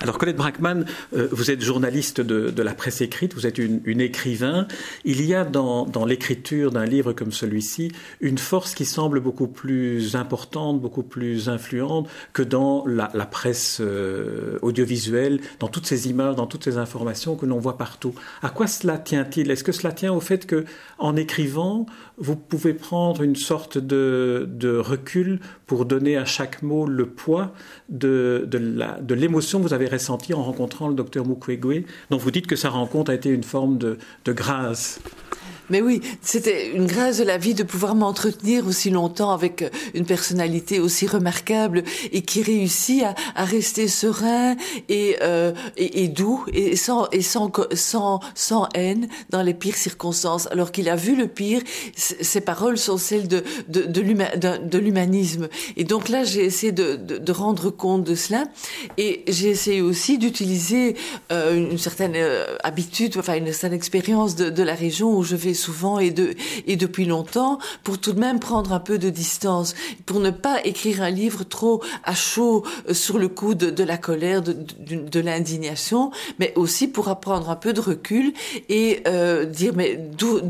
Alors 0.00 0.18
Colette 0.18 0.36
Brackman, 0.36 0.84
euh, 1.14 1.28
vous 1.32 1.50
êtes 1.50 1.62
journaliste 1.62 2.20
de, 2.20 2.62
la 2.62 2.74
presse 2.74 3.00
écrite, 3.00 3.34
vous 3.34 3.46
êtes 3.46 3.58
une, 3.58 4.00
écrivain. 4.00 4.66
Il 5.04 5.24
y 5.24 5.34
a 5.34 5.44
dans, 5.44 5.86
l'écriture 6.06 6.70
d'un 6.70 6.84
livre 6.84 7.12
comme 7.12 7.32
celui-ci 7.32 7.92
une 8.20 8.38
force 8.38 8.74
qui 8.74 8.84
semble 8.84 9.20
beaucoup 9.20 9.48
plus 9.48 10.16
importante, 10.16 10.80
beaucoup 10.80 11.02
plus 11.02 11.48
influente 11.48 12.08
que 12.32 12.42
dans 12.42 12.84
la, 12.86 13.10
la 13.14 13.26
presse 13.26 13.78
euh, 13.80 14.58
audiovisuelle, 14.62 15.40
dans 15.60 15.68
toutes 15.68 15.86
ces 15.86 16.08
images, 16.08 16.36
dans 16.36 16.46
toutes 16.46 16.64
ces 16.64 16.78
informations 16.78 17.36
que 17.36 17.46
l'on 17.46 17.58
voit 17.58 17.78
partout. 17.78 18.14
À 18.42 18.50
quoi 18.50 18.66
cela 18.66 18.98
tient-il? 18.98 19.50
Est-ce 19.50 19.64
que 19.64 19.72
cela 19.72 19.92
tient 19.92 20.12
au 20.12 20.20
fait 20.20 20.46
que, 20.46 20.64
en 20.98 21.16
écrivant, 21.16 21.86
vous 22.18 22.36
pouvez 22.36 22.72
prendre 22.72 23.22
une 23.22 23.36
sorte 23.36 23.78
de, 23.78 24.48
de 24.50 24.76
recul 24.76 25.40
pour 25.66 25.84
donner 25.84 26.16
à 26.16 26.24
chaque 26.24 26.62
mot 26.62 26.86
le 26.86 27.06
poids 27.06 27.52
de, 27.88 28.48
de 28.50 29.14
l'émotion 29.14 29.58
que 29.58 29.64
vous 29.64 29.74
avez 29.74 29.86
ressentie 29.86 30.32
en 30.32 30.42
rencontrant 30.42 30.88
le 30.88 30.94
docteur 30.94 31.26
Mukwege, 31.26 31.84
dont 32.10 32.16
vous 32.16 32.30
dites 32.30 32.46
que 32.46 32.56
sa 32.56 32.70
rencontre 32.70 33.10
a 33.10 33.14
été 33.14 33.28
une 33.28 33.44
forme 33.44 33.78
de, 33.78 33.98
de 34.24 34.32
grâce. 34.32 35.00
Mais 35.70 35.80
oui, 35.80 36.00
c'était 36.22 36.70
une 36.70 36.86
grâce 36.86 37.18
de 37.18 37.24
la 37.24 37.38
vie 37.38 37.54
de 37.54 37.62
pouvoir 37.62 37.94
m'entretenir 37.94 38.66
aussi 38.66 38.90
longtemps 38.90 39.30
avec 39.30 39.62
euh, 39.62 39.68
une 39.94 40.06
personnalité 40.06 40.78
aussi 40.80 41.06
remarquable 41.06 41.82
et 42.12 42.22
qui 42.22 42.42
réussit 42.42 43.02
à, 43.02 43.14
à 43.34 43.44
rester 43.44 43.88
serein 43.88 44.56
et, 44.88 45.16
euh, 45.22 45.52
et, 45.76 46.08
doux 46.08 46.44
et 46.52 46.76
sans 46.76 47.08
et 47.10 47.22
sans 47.22 47.50
sans 47.72 48.20
sans 48.34 48.68
haine 48.74 49.08
dans 49.30 49.42
les 49.42 49.54
pires 49.54 49.76
circonstances. 49.76 50.48
Alors 50.50 50.72
qu'il 50.72 50.88
a 50.88 50.96
vu 50.96 51.16
le 51.16 51.26
pire, 51.26 51.62
ses 51.96 52.40
paroles 52.40 52.78
sont 52.78 52.98
celles 52.98 53.28
de 53.28 53.42
de 53.68 53.82
de 53.82 54.78
l'humanisme. 54.78 55.48
Et 55.76 55.84
donc 55.84 56.08
là, 56.08 56.24
j'ai 56.24 56.44
essayé 56.44 56.72
de, 56.72 56.96
de, 56.96 57.18
de, 57.18 57.32
rendre 57.32 57.70
compte 57.70 58.04
de 58.04 58.14
cela 58.14 58.44
et 58.98 59.24
j'ai 59.28 59.48
essayé 59.48 59.80
aussi 59.80 60.18
d'utiliser 60.18 60.96
euh, 61.32 61.56
une 61.56 61.78
certaine 61.78 62.14
euh, 62.14 62.56
habitude, 62.62 63.16
enfin 63.18 63.34
une 63.34 63.52
certaine 63.52 63.72
expérience 63.72 64.36
de, 64.36 64.50
de 64.50 64.62
la 64.62 64.74
région 64.74 65.16
où 65.16 65.22
je 65.22 65.36
vais 65.36 65.54
souvent 65.56 65.98
et, 65.98 66.12
de, 66.12 66.34
et 66.68 66.76
depuis 66.76 67.04
longtemps 67.04 67.58
pour 67.82 67.98
tout 67.98 68.12
de 68.12 68.20
même 68.20 68.38
prendre 68.38 68.72
un 68.72 68.80
peu 68.80 68.98
de 68.98 69.10
distance, 69.10 69.74
pour 70.04 70.20
ne 70.20 70.30
pas 70.30 70.64
écrire 70.64 71.02
un 71.02 71.10
livre 71.10 71.44
trop 71.44 71.82
à 72.04 72.14
chaud 72.14 72.64
euh, 72.88 72.94
sur 72.94 73.18
le 73.18 73.28
coup 73.28 73.54
de, 73.54 73.70
de 73.70 73.84
la 73.84 73.96
colère, 73.96 74.42
de, 74.42 74.52
de, 74.52 75.20
l'indignation, 75.20 76.10
mais 76.38 76.52
aussi 76.54 76.86
pour 76.86 77.08
apprendre 77.08 77.50
un 77.50 77.56
peu 77.56 77.72
de 77.72 77.80
recul 77.80 78.32
et 78.68 79.02
euh, 79.06 79.44
dire 79.44 79.72
mais 79.74 79.96
d'où 79.96 80.40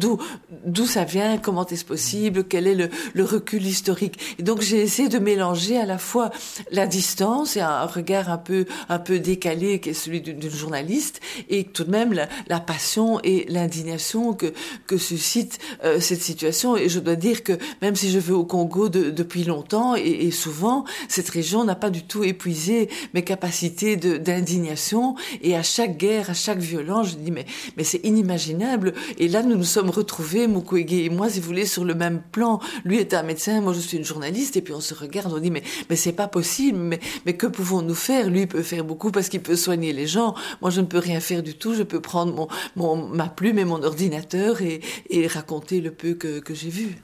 d'où 0.64 0.86
ça 0.86 1.04
vient, 1.04 1.38
comment 1.38 1.66
est-ce 1.66 1.84
possible, 1.84 2.44
quel 2.44 2.66
est 2.66 2.74
le, 2.74 2.90
le 3.14 3.24
recul 3.24 3.64
historique. 3.64 4.42
Donc 4.42 4.60
j'ai 4.60 4.80
essayé 4.80 5.08
de 5.08 5.18
mélanger 5.18 5.78
à 5.78 5.86
la 5.86 5.98
fois 5.98 6.30
la 6.70 6.86
distance 6.86 7.56
et 7.56 7.60
un 7.60 7.86
regard 7.86 8.30
un 8.30 8.38
peu 8.38 8.66
un 8.88 8.98
peu 8.98 9.18
décalé 9.18 9.80
qui 9.80 9.90
est 9.90 9.94
celui 9.94 10.20
d'une 10.20 10.50
journaliste 10.50 11.20
et 11.48 11.64
tout 11.64 11.84
de 11.84 11.90
même 11.90 12.12
la, 12.12 12.28
la 12.48 12.60
passion 12.60 13.20
et 13.22 13.46
l'indignation 13.48 14.34
que 14.34 14.52
suscite 14.98 15.58
euh, 15.84 16.00
cette 16.00 16.22
situation. 16.22 16.76
Et 16.76 16.88
je 16.88 17.00
dois 17.00 17.16
dire 17.16 17.42
que 17.42 17.52
même 17.82 17.96
si 17.96 18.10
je 18.10 18.18
vais 18.18 18.32
au 18.32 18.44
Congo 18.44 18.88
de, 18.88 19.10
depuis 19.10 19.44
longtemps 19.44 19.96
et, 19.96 20.26
et, 20.26 20.30
souvent, 20.30 20.84
cette 21.08 21.28
région 21.28 21.64
n'a 21.64 21.74
pas 21.74 21.90
du 21.90 22.02
tout 22.04 22.24
épuisé 22.24 22.88
mes 23.14 23.22
capacités 23.22 23.96
d'indignation. 23.96 25.14
Et 25.42 25.56
à 25.56 25.62
chaque 25.62 25.96
guerre, 25.96 26.30
à 26.30 26.34
chaque 26.34 26.58
violence, 26.58 27.10
je 27.10 27.14
dis 27.16 27.30
mais 27.30 27.46
mais 27.76 27.84
c'est 27.84 28.04
inimaginable. 28.04 28.94
Et 29.18 29.28
là, 29.28 29.42
nous 29.42 29.56
nous 29.56 29.64
sommes 29.64 29.90
retrouvés, 29.90 30.46
Mukwege 30.46 30.92
et 30.92 31.10
moi, 31.10 31.28
si 31.28 31.40
vous 31.40 31.46
voulez, 31.46 31.66
sur 31.66 31.84
le 31.84 31.94
même 31.94 32.20
plan. 32.32 32.60
Lui 32.84 32.98
est 32.98 33.14
un 33.14 33.22
médecin, 33.22 33.60
moi 33.60 33.72
je 33.72 33.80
suis 33.80 33.96
une 33.96 34.04
journaliste, 34.04 34.56
et 34.56 34.62
puis 34.62 34.74
on 34.74 34.80
se 34.80 34.94
regarde, 34.94 35.32
on 35.32 35.38
dit 35.38 35.50
mais 35.50 35.62
mais 35.90 35.96
c'est 35.96 36.12
pas 36.12 36.28
possible. 36.28 36.78
Mais 36.78 37.00
mais 37.24 37.34
que 37.34 37.46
pouvons-nous 37.46 37.94
faire? 37.94 38.28
Lui 38.28 38.46
peut 38.46 38.62
faire 38.62 38.84
beaucoup 38.84 39.10
parce 39.10 39.28
qu'il 39.28 39.40
peut 39.40 39.56
soigner 39.56 39.92
les 39.92 40.06
gens. 40.06 40.34
Moi, 40.60 40.70
je 40.70 40.80
ne 40.80 40.86
peux 40.86 40.98
rien 40.98 41.20
faire 41.20 41.42
du 41.42 41.54
tout. 41.54 41.74
Je 41.74 41.82
peux 41.82 42.00
prendre 42.00 42.34
mon, 42.34 42.48
mon 42.76 43.08
ma 43.08 43.28
plume 43.28 43.58
et 43.58 43.64
mon 43.64 43.82
ordinateur 43.82 44.62
et, 44.62 44.80
et 45.10 45.26
raconter 45.26 45.80
le 45.80 45.90
peu 45.90 46.14
que, 46.14 46.40
que 46.40 46.54
j'ai 46.54 46.70
vu. 46.70 46.96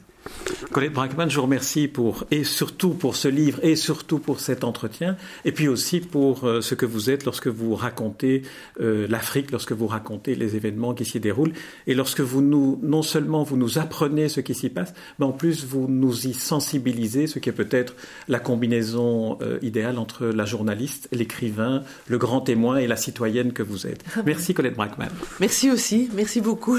Colette 0.71 0.93
Brackman, 0.93 1.29
je 1.29 1.37
vous 1.37 1.43
remercie 1.43 1.89
pour, 1.89 2.25
et 2.31 2.45
surtout 2.45 2.91
pour 2.91 3.17
ce 3.17 3.29
livre, 3.29 3.59
et 3.63 3.77
surtout 3.77 4.19
pour 4.19 4.41
cet 4.41 4.65
entretien, 4.65 5.17
et 5.45 5.53
puis 5.53 5.69
aussi 5.69 6.01
pour 6.01 6.45
euh, 6.45 6.61
ce 6.61 6.75
que 6.75 6.87
vous 6.87 7.11
êtes 7.11 7.25
lorsque 7.25 7.49
vous 7.49 7.75
racontez 7.75 8.43
euh, 8.81 9.07
l'Afrique, 9.09 9.51
lorsque 9.51 9.73
vous 9.73 9.87
racontez 9.87 10.35
les 10.35 10.57
événements 10.57 10.95
qui 10.95 11.05
s'y 11.05 11.21
déroulent, 11.21 11.53
et 11.87 11.95
lorsque 11.95 12.21
vous 12.21 12.41
nous, 12.41 12.79
non 12.83 13.03
seulement 13.03 13.43
vous 13.43 13.57
nous 13.57 13.79
apprenez 13.79 14.29
ce 14.29 14.41
qui 14.41 14.55
s'y 14.55 14.71
passe, 14.71 14.95
mais 15.19 15.27
en 15.27 15.33
plus 15.33 15.65
vous 15.65 15.89
nous 15.89 16.27
y 16.27 16.33
sensibilisez, 16.33 17.27
ce 17.27 17.39
qui 17.39 17.49
est 17.49 17.53
peut-être 17.53 17.95
la 18.29 18.39
combinaison 18.39 19.39
euh, 19.43 19.59
idéale 19.63 19.99
entre 19.99 20.27
la 20.27 20.45
journaliste, 20.45 21.09
l'écrivain, 21.13 21.83
le 22.07 22.19
grand 22.19 22.41
témoin 22.41 22.77
et 22.77 22.87
la 22.87 22.97
citoyenne 22.97 23.53
que 23.53 23.63
vous 23.63 23.87
êtes. 23.87 24.05
Merci 24.25 24.55
Colette 24.55 24.77
Brackman. 24.77 25.09
Merci 25.41 25.71
aussi, 25.71 26.09
merci 26.15 26.41
beaucoup. 26.41 26.79